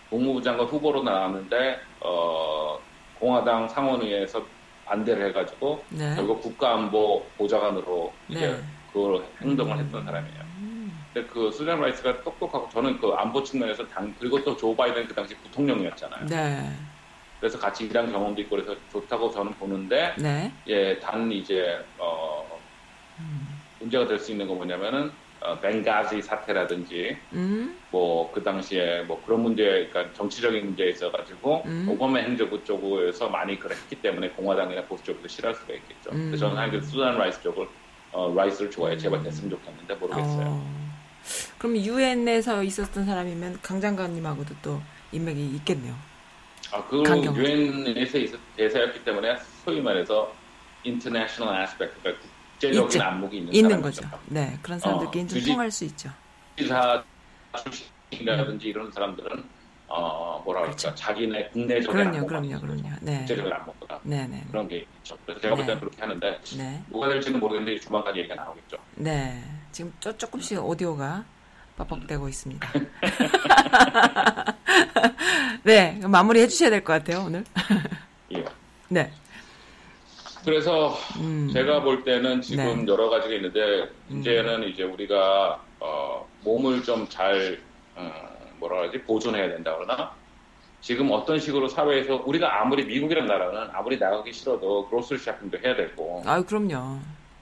[0.09, 2.79] 국무부 장관 후보로 나왔는데 어,
[3.19, 4.43] 공화당 상원의회에서
[4.85, 6.15] 반대를 해가지고 네.
[6.15, 8.59] 결국 국가안보 보좌관으로 이제 네.
[8.91, 10.39] 그 행동을 했던 사람이에요.
[10.57, 10.99] 음.
[11.13, 15.13] 근데 그 수잔 라이스가 똑똑하고 저는 그 안보 측면에서 당 그리고 또 조 바이든 그
[15.13, 16.25] 당시 부통령이었잖아요.
[16.25, 16.71] 네.
[17.39, 20.51] 그래서 같이 일한 경험도 있고 그래서 좋다고 저는 보는데 네.
[20.67, 22.45] 예, 단 이제 어,
[23.19, 23.47] 음.
[23.79, 25.11] 문제가 될 수 있는 건 뭐냐면은
[25.41, 27.79] 어, 벵가지 사태라든지 음.
[27.91, 31.87] 뭐그 당시에 뭐 그런 문제, 그러니까 정치적인 문제에 있어 가지고 음.
[31.89, 36.09] 오바마 행정부 쪽에서 많이 그랬기 때문에 공화당이나 보수 쪽에서 싫어할 수가 있겠죠.
[36.11, 36.25] 음.
[36.27, 37.67] 그래서 저는 하여튼 수잔 라이스 쪽을
[38.11, 38.97] 어, 라이스를 좋아해.
[38.97, 40.45] 제발 됐으면 좋겠는데 모르겠어요.
[40.45, 40.89] 어.
[41.57, 44.81] 그럼 유엔에서 있었던 사람이면 강 장관님하고도 또
[45.13, 45.95] 인맥이 있겠네요.
[46.71, 47.35] 아, 그 강경.
[47.35, 50.31] 유엔에서 대사였기 때문에 소위 말해서
[50.85, 53.01] international aspect, 그러니까 국제적인 있죠.
[53.03, 54.07] 안목이 있는, 있는 거죠.
[54.27, 56.09] 네, 그런 사람들끼리 어, 좀 통할 수 있죠.
[56.55, 57.03] 기사
[58.11, 59.43] 출신이라든지 이런 사람들은
[59.87, 60.95] 어 뭐라 그럴까 그렇죠.
[60.95, 62.89] 자기네 국내적인 그럼요, 그럼요, 그럼요.
[63.01, 65.17] 네, 국제적인 안목보다 네, 네, 그런 게 있죠.
[65.25, 65.79] 그래서 제가 볼 때는 네.
[65.79, 68.77] 그렇게 하는데 네, 뭐가 될지는 모르겠는데 조만간 얘기가 나오겠죠.
[68.95, 69.43] 네.
[69.71, 71.23] 지금 조, 조금씩 오디오가
[71.79, 72.69] 빡빡대고 있습니다.
[75.63, 77.43] 네, 마무리 해주셔야 될 것 같아요 오늘.
[78.33, 78.43] 예.
[78.89, 79.11] 네,
[80.43, 82.91] 그래서 음, 제가 볼 때는 지금 네.
[82.91, 87.61] 여러 가지가 있는데 문제는 이제 우리가 어, 몸을 좀잘
[88.59, 90.11] 뭐라 그러지 보존해야 된다 그러나
[90.81, 96.23] 지금 어떤 식으로 사회에서 우리가 아무리 미국이라는 나라는 아무리 나가기 싫어도 그로스리 쇼핑도 해야 되고
[96.25, 96.99] 아유 그럼요.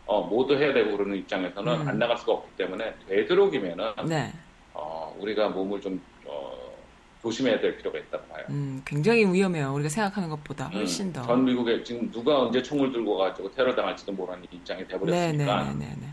[0.07, 1.87] 어, 모두 해야 되고 그러는 입장에서는 음.
[1.87, 4.31] 안 나갈 수가 없기 때문에 되도록이면은 네,
[4.73, 6.53] 어, 우리가 몸을 좀 어,
[7.21, 8.45] 조심해야 될 필요가 있다고 봐요.
[8.49, 9.73] 음, 굉장히 위험해요.
[9.73, 11.21] 우리가 생각하는 것보다 훨씬 음, 더.
[11.23, 15.95] 전 미국에 지금 누가 언제 총을 들고 가지고 테러 당할지도 모르는 입장이 돼버렸으니까 네, 네,
[15.99, 16.07] 네.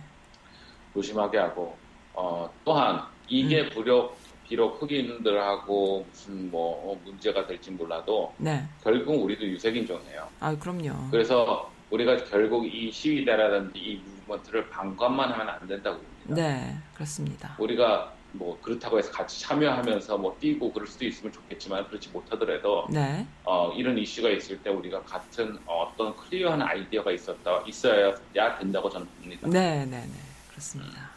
[0.93, 1.77] 조심하게 하고
[2.15, 3.71] 어, 또한 이게 음.
[3.71, 4.17] 비록
[4.47, 10.29] 비록 흑인들하고 무슨 뭐 어, 문제가 될지 몰라도 네, 결국 우리도 유색인종이에요.
[10.41, 11.11] 아유 그럼요.
[11.11, 16.35] 그래서 우리가 결국 이 시위대라든지 이 무브먼트를 방관만 하면 안 된다고 봅니다.
[16.35, 17.57] 네, 그렇습니다.
[17.59, 23.27] 우리가 뭐 그렇다고 해서 같이 참여하면서 뭐 뛰고 그럴 수도 있으면 좋겠지만 그렇지 못하더라도 네,
[23.45, 28.15] 어, 이런 이슈가 있을 때 우리가 같은 어떤 클리어한 아이디어가 있었다 있어야
[28.59, 29.49] 된다고 저는 봅니다.
[29.49, 30.21] 네, 네, 네,
[30.51, 31.11] 그렇습니다.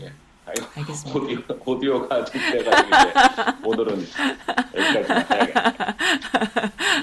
[0.00, 0.06] 예.
[0.06, 1.18] 아이고, 알겠습니다.
[1.18, 3.12] 오디오, 오디오가 좀 돼가지고 이제
[3.64, 4.06] 오늘은
[4.76, 5.96] 해야겠다.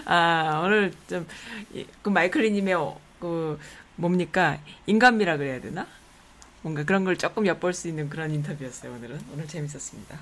[0.05, 1.27] 아, 오늘 좀,
[1.73, 3.59] 이- 그 마이클리님의, 어, 그,
[3.95, 4.57] 뭡니까?
[4.85, 5.87] 인간미라 그래야 되나?
[6.61, 9.19] 뭔가 그런 걸 조금 엿볼 수 있는 그런 인터뷰였어요, 오늘은.
[9.33, 10.19] 오늘 재밌었습니다.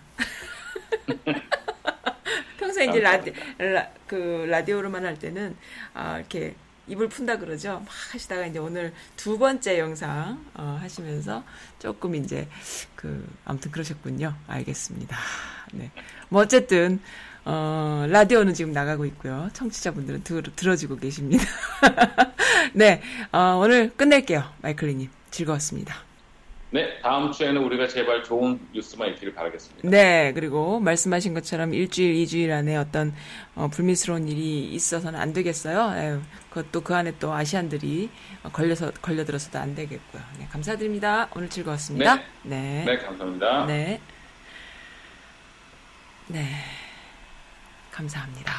[2.57, 5.55] 평소에 이제 라디, 라, 그, 라디오로만 할 때는,
[5.93, 6.55] 아, 이렇게
[6.89, 7.81] 입을 푼다 그러죠.
[7.85, 11.43] 막 하시다가 이제 오늘 두 번째 영상, 어, 하시면서
[11.77, 12.47] 조금 이제,
[12.95, 14.35] 그, 아무튼 그러셨군요.
[14.47, 15.17] 알겠습니다.
[15.73, 15.91] 네.
[16.29, 16.99] 뭐, 어쨌든,
[17.45, 19.49] 어, 라디오는 지금 나가고 있고요.
[19.53, 21.43] 청취자분들은 들, 들어주고 계십니다.
[22.73, 24.43] 네, 어, 오늘 끝낼게요.
[24.61, 25.09] 마이클리님.
[25.31, 26.09] 즐거웠습니다.
[26.72, 29.89] 네, 다음 주에는 우리가 제발 좋은 뉴스만 있기를 바라겠습니다.
[29.89, 33.15] 네, 그리고 말씀하신 것처럼 일주일, 이주일 안에 어떤
[33.55, 35.95] 어, 불미스러운 일이 있어서는 안 되겠어요.
[35.97, 38.11] 에휴, 그것도 그 안에 또 아시안들이
[38.43, 40.22] 어, 걸려서 걸려들어서도 안 되겠고요.
[40.38, 41.28] 네, 감사드립니다.
[41.36, 42.17] 오늘 즐거웠습니다.
[42.43, 43.65] 네, 네, 감사합니다.
[43.65, 43.99] 네,
[46.28, 46.45] 네,
[47.89, 48.53] 감사합니다,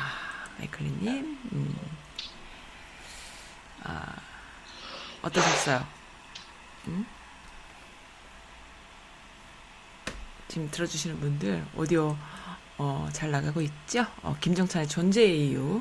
[0.58, 1.38] 마이클리님.
[1.52, 1.76] 음.
[3.84, 4.16] 아,
[5.22, 5.86] 어떠셨어요?
[6.88, 7.06] 음?
[10.50, 12.16] 지금 들어주시는 분들 오디오
[12.76, 14.04] 어, 잘 나가고 있죠?
[14.22, 15.80] 어, 김정찬의 존재의 이유.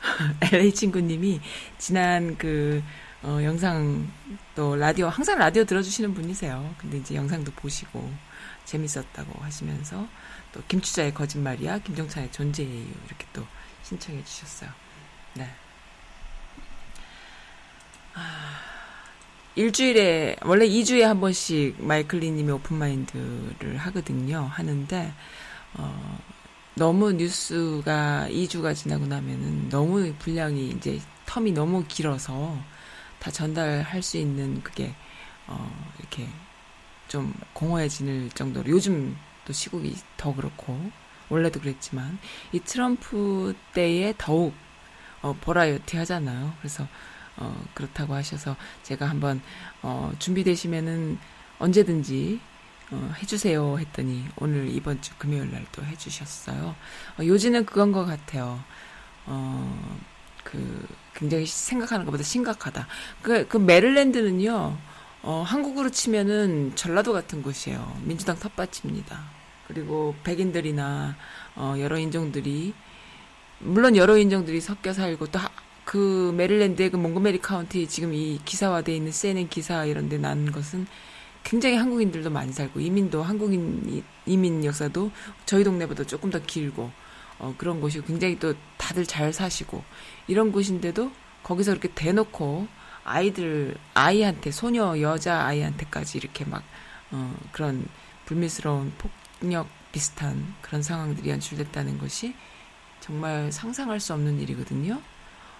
[0.40, 1.40] LA 친구님이
[1.76, 2.82] 지난 그
[3.22, 4.10] 어, 영상
[4.54, 6.74] 또 라디오 항상 라디오 들어주시는 분이세요.
[6.78, 8.10] 근데 이제 영상도 보시고
[8.64, 10.08] 재밌었다고 하시면서
[10.52, 13.46] 또 김추자의 거짓말이야 김종환의 존재의 이유 이렇게 또
[13.82, 14.70] 신청해 주셨어요.
[15.34, 15.46] 네.
[19.56, 24.40] 일주일에 원래 2주에 한 번씩 마이클 리 님이 open mind를 하거든요.
[24.50, 25.14] 하는데
[25.72, 26.18] 어,
[26.74, 32.54] 너무 뉴스가 2주가 지나고 나면은 너무 분량이 이제 텀이 너무 길어서
[33.18, 34.94] 다 전달할 수 있는 그게
[35.46, 36.28] 어, 이렇게
[37.08, 40.78] 좀 공허해질 정도로 요즘 또 시국이 더 그렇고
[41.30, 42.18] 원래도 그랬지만
[42.52, 44.52] 이 트럼프 때에 더욱
[45.22, 46.52] 어, 버라이어티 하잖아요.
[46.58, 46.86] 그래서
[47.36, 49.40] 어, 그렇다고 하셔서 제가 한번
[49.82, 51.18] 어, 준비되시면은
[51.58, 52.40] 언제든지
[52.92, 56.74] 어, 해주세요 했더니 오늘 이번 주 금요일 날 또 해주셨어요.
[57.18, 58.62] 어, 요지는 그건 것 같아요.
[59.26, 59.98] 어,
[60.44, 62.86] 그 굉장히 생각하는 것보다 심각하다.
[63.22, 64.76] 그, 그 메릴랜드는요.
[65.22, 67.98] 어, 한국으로 치면은 전라도 같은 곳이에요.
[68.04, 69.18] 민주당 텃밭입니다.
[69.66, 71.16] 그리고 백인들이나
[71.56, 72.72] 어, 여러 인종들이
[73.58, 75.40] 물론 여러 인종들이 섞여 살고 또
[75.86, 80.86] 그 메릴랜드의 그 몽고메리 카운티 지금 이 기사화돼 있는 CNN 기사 이런 데 난 것은
[81.44, 85.12] 굉장히 한국인들도 많이 살고 이민도 한국인 이- 이민 역사도
[85.46, 86.90] 저희 동네보다 조금 더 길고
[87.38, 89.84] 어, 그런 곳이고 굉장히 또 다들 잘 사시고
[90.26, 91.12] 이런 곳인데도
[91.44, 92.66] 거기서 이렇게 대놓고
[93.04, 96.64] 아이들 아이한테 소녀 여자 아이한테까지 이렇게 막
[97.12, 97.86] 어, 그런
[98.24, 98.92] 불미스러운
[99.38, 102.34] 폭력 비슷한 그런 상황들이 연출됐다는 것이
[102.98, 105.00] 정말 상상할 수 없는 일이거든요.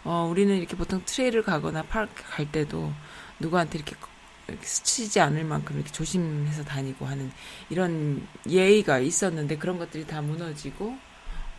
[0.08, 2.92] 어, 우리는 이렇게 보통 트레일을 가거나 파크 갈 때도
[3.40, 3.96] 누구한테 이렇게
[4.46, 7.32] 이렇게 스치지 않을 만큼 이렇게 조심해서 다니고 하는
[7.70, 10.96] 이런 예의가 있었는데 그런 것들이 다 무너지고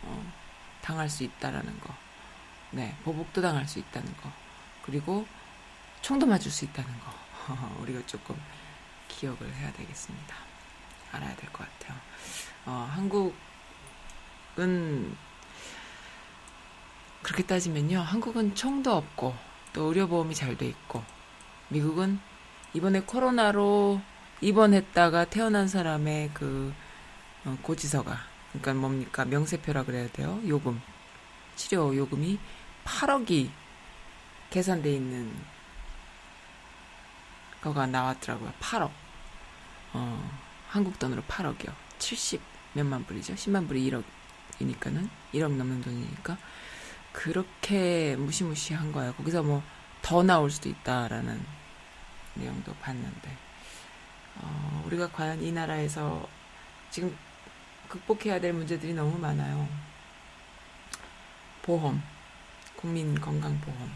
[0.02, 0.32] 어,
[0.80, 1.94] 당할 수 있다라는 거,
[2.70, 4.32] 네 보복도 당할 수 있다는 거,
[4.82, 5.26] 그리고
[6.00, 7.12] 총도 맞을 수 있다는 거
[7.82, 8.34] 우리가 조금
[9.08, 10.34] 기억을 해야 되겠습니다.
[11.12, 11.98] 알아야 될 것 같아요.
[12.64, 13.34] 어, 한국은
[17.22, 19.34] 그렇게 따지면요, 한국은 총도 없고
[19.72, 21.02] 또 의료보험이 잘 돼 있고
[21.68, 22.20] 미국은
[22.74, 24.00] 이번에 코로나로
[24.40, 26.72] 입원했다가 태어난 사람의 그
[27.44, 28.18] 어, 고지서가
[28.52, 29.24] 그러니까 뭡니까?
[29.24, 30.40] 명세표라 그래야 돼요?
[30.46, 30.80] 요금.
[31.56, 32.38] 치료 요금이
[32.84, 33.50] 8억이
[34.50, 35.34] 계산돼 있는
[37.60, 38.52] 거가 나왔더라고요.
[38.60, 38.90] 8억.
[39.92, 41.72] 어, 한국 돈으로 8억이요.
[41.98, 42.40] 70
[42.74, 43.34] 몇만 불이죠?
[43.34, 46.38] 10만 불이 1억이니까는 1억 넘는 돈이니까
[47.18, 49.62] 그렇게 무시무시한 거예요 거기서 뭐
[50.02, 51.38] 더 나올 수도 있다라는
[52.34, 53.36] 내용도 봤는데
[54.36, 56.26] 어, 우리가 과연 이 나라에서
[56.90, 57.14] 지금
[57.88, 59.68] 극복해야 될 문제들이 너무 많아요.
[61.62, 62.02] 보험,
[62.76, 63.90] 국민 건강 보험.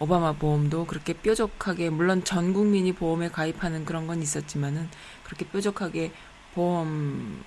[0.00, 4.90] 오바마 보험도 그렇게 뾰족하게 물론 전 국민이 보험에 가입하는 그런 건 있었지만은
[5.24, 6.12] 그렇게 뾰족하게
[6.54, 7.38] 보험의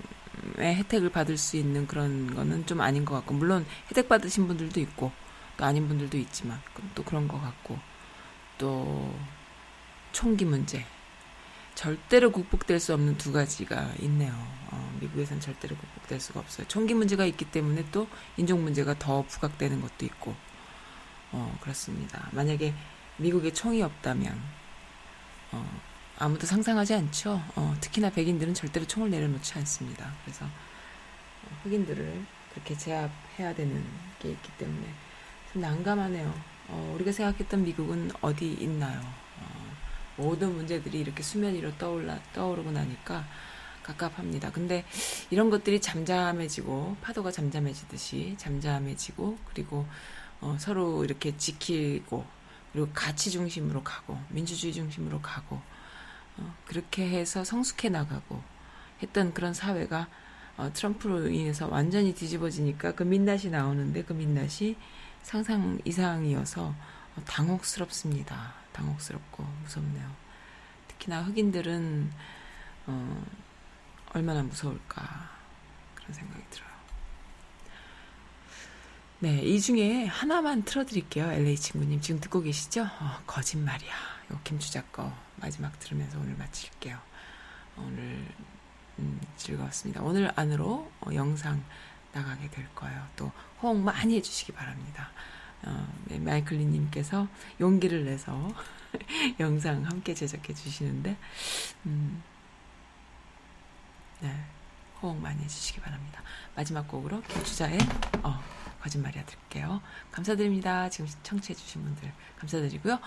[0.58, 5.12] 혜택을 받을 수 있는 그런 거는 좀 아닌 것 같고 물론 혜택 받으신 분들도 있고
[5.56, 6.60] 또 아닌 분들도 있지만
[6.94, 7.78] 또 그런 것 같고
[8.58, 9.14] 또
[10.12, 10.84] 총기 문제
[11.74, 14.32] 절대로 극복될 수 없는 두 가지가 있네요.
[14.70, 16.66] 어, 미국에선 절대로 극복될 수가 없어요.
[16.68, 20.34] 총기 문제가 있기 때문에 또 인종 문제가 더 부각되는 것도 있고
[21.32, 22.28] 어, 그렇습니다.
[22.32, 22.72] 만약에
[23.16, 24.40] 미국에 총이 없다면
[25.52, 25.80] 어,
[26.16, 27.42] 아무도 상상하지 않죠.
[27.56, 30.12] 어, 특히나 백인들은 절대로 총을 내려놓지 않습니다.
[30.24, 30.46] 그래서
[31.64, 33.84] 흑인들을 그렇게 제압해야 되는
[34.20, 34.86] 게 있기 때문에
[35.52, 36.32] 좀 난감하네요.
[36.68, 39.00] 어, 우리가 생각했던 미국은 어디 있나요?
[39.00, 39.76] 어,
[40.16, 43.26] 모든 문제들이 이렇게 수면 위로 떠올라, 떠오르고 나니까
[43.82, 44.52] 갑갑합니다.
[44.52, 44.84] 근데
[45.30, 49.86] 이런 것들이 잠잠해지고, 파도가 잠잠해지듯이 잠잠해지고, 그리고
[50.40, 52.24] 어, 서로 이렇게 지키고,
[52.72, 55.60] 그리고 가치 중심으로 가고, 민주주의 중심으로 가고,
[56.38, 58.42] 어, 그렇게 해서 성숙해 나가고
[59.02, 60.08] 했던 그런 사회가
[60.56, 64.76] 어, 트럼프로 인해서 완전히 뒤집어지니까 그 민낯이 나오는데 그 민낯이
[65.22, 66.74] 상상 이상이어서
[67.26, 68.54] 당혹스럽습니다.
[68.72, 70.10] 당혹스럽고 무섭네요.
[70.88, 72.10] 특히나 흑인들은
[72.86, 73.24] 어,
[74.12, 75.30] 얼마나 무서울까
[75.94, 76.74] 그런 생각이 들어요.
[79.20, 81.32] 네, 이 중에 하나만 틀어드릴게요.
[81.32, 82.82] LA 친구님 지금 듣고 계시죠?
[82.82, 84.13] 어, 거짓말이야.
[84.32, 86.98] 요 김추자 거 마지막 들으면서 오늘 마칠게요.
[87.76, 88.26] 오늘
[88.98, 90.02] 음, 즐거웠습니다.
[90.02, 91.62] 오늘 안으로 어, 영상
[92.12, 93.06] 나가게 될 거예요.
[93.16, 93.30] 또
[93.62, 95.10] 호응 많이 해주시기 바랍니다.
[95.62, 97.26] 어, 네, 마이클리님께서
[97.60, 98.48] 용기를 내서
[99.40, 101.16] 영상 함께 제작해 주시는데,
[101.86, 102.22] 음,
[104.20, 104.44] 네,
[105.02, 106.22] 호응 많이 해주시기 바랍니다.
[106.54, 107.78] 마지막 곡으로 김추자의
[108.22, 108.40] 어,
[108.82, 109.80] 거짓말이야 들게요.
[110.12, 110.88] 감사드립니다.
[110.90, 112.98] 지금 청취해 주신 분들 감사드리고요.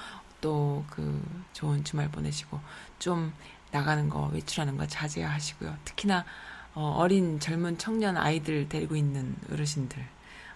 [0.42, 1.24] 또 그
[1.54, 2.60] 좋은 주말 보내시고
[3.00, 3.34] 좀
[3.72, 5.78] 나가는 거 외출하는 거 자제하시고요.
[5.86, 6.26] 특히나
[6.74, 10.06] 어, 어린 젊은 청년 아이들 데리고 있는 어르신들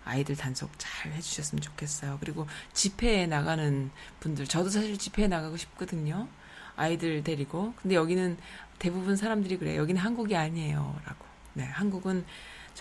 [0.03, 2.17] 아이들 단속 잘 해주셨으면 좋겠어요.
[2.19, 6.27] 그리고 집회에 나가는 분들 저도 사실 집회에 나가고 싶거든요.
[6.75, 8.37] 아이들 데리고 근데 여기는
[8.79, 9.79] 대부분 사람들이 그래요.
[9.81, 11.25] 여기는 한국이 아니에요라고.
[11.53, 12.25] 네, 한국은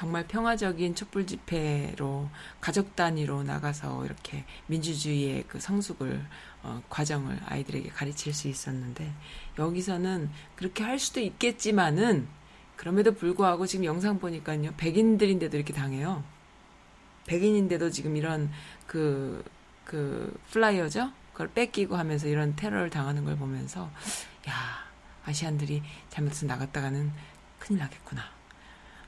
[0.00, 6.24] 정말 평화적인 촛불 집회로 가족 단위로 나가서 이렇게 민주주의의 그 성숙을
[6.62, 9.12] 어, 과정을 아이들에게 가르칠 수 있었는데
[9.58, 12.26] 여기서는 그렇게 할 수도 있겠지만은
[12.76, 16.24] 그럼에도 불구하고 지금 영상 보니까요 백인들인데도 이렇게 당해요.
[17.26, 18.50] 백인인데도 지금 이런
[18.86, 19.44] 그,
[19.84, 21.12] 그 flyer죠?
[21.32, 23.90] 그걸 뺏기고 하면서 이런 테러를 당하는 걸 보면서
[24.48, 24.54] 야
[25.26, 27.12] Asian들이 잘못해서 나갔다가는
[27.58, 28.39] 큰일 나겠구나.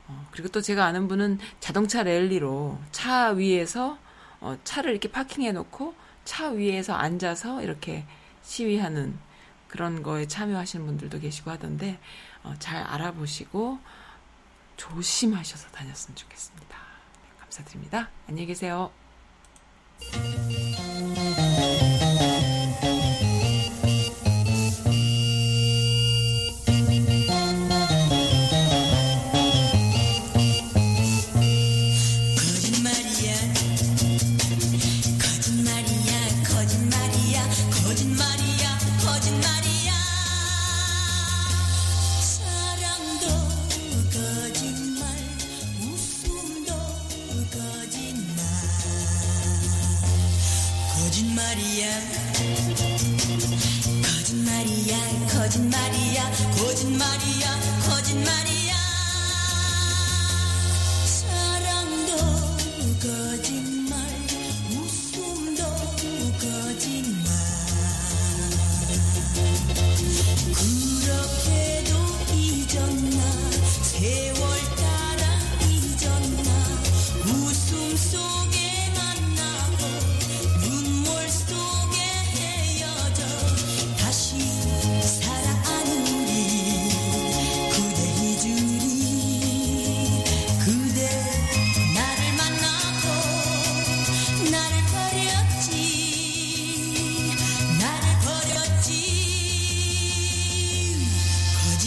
[0.09, 3.99] 어, 그리고 또 제가 아는 분은 자동차 랠리로 차 위에서
[4.41, 5.95] 어, 차를 이렇게 파킹해 놓고
[6.25, 8.05] 차 위에서 앉아서 이렇게
[8.43, 9.19] 시위하는
[9.69, 11.99] 그런 거에 참여하시는 분들도 계시고 하던데
[12.43, 13.79] 어, 잘 알아보시고
[14.77, 16.77] 조심하셔서 다녔으면 좋겠습니다.
[16.77, 18.11] 네, 감사드립니다.
[18.29, 18.91] 안녕히 계세요.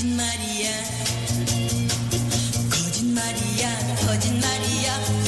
[0.05, 0.69] 거짓말이야.
[2.69, 5.24] 거짓말이야 거짓말이야.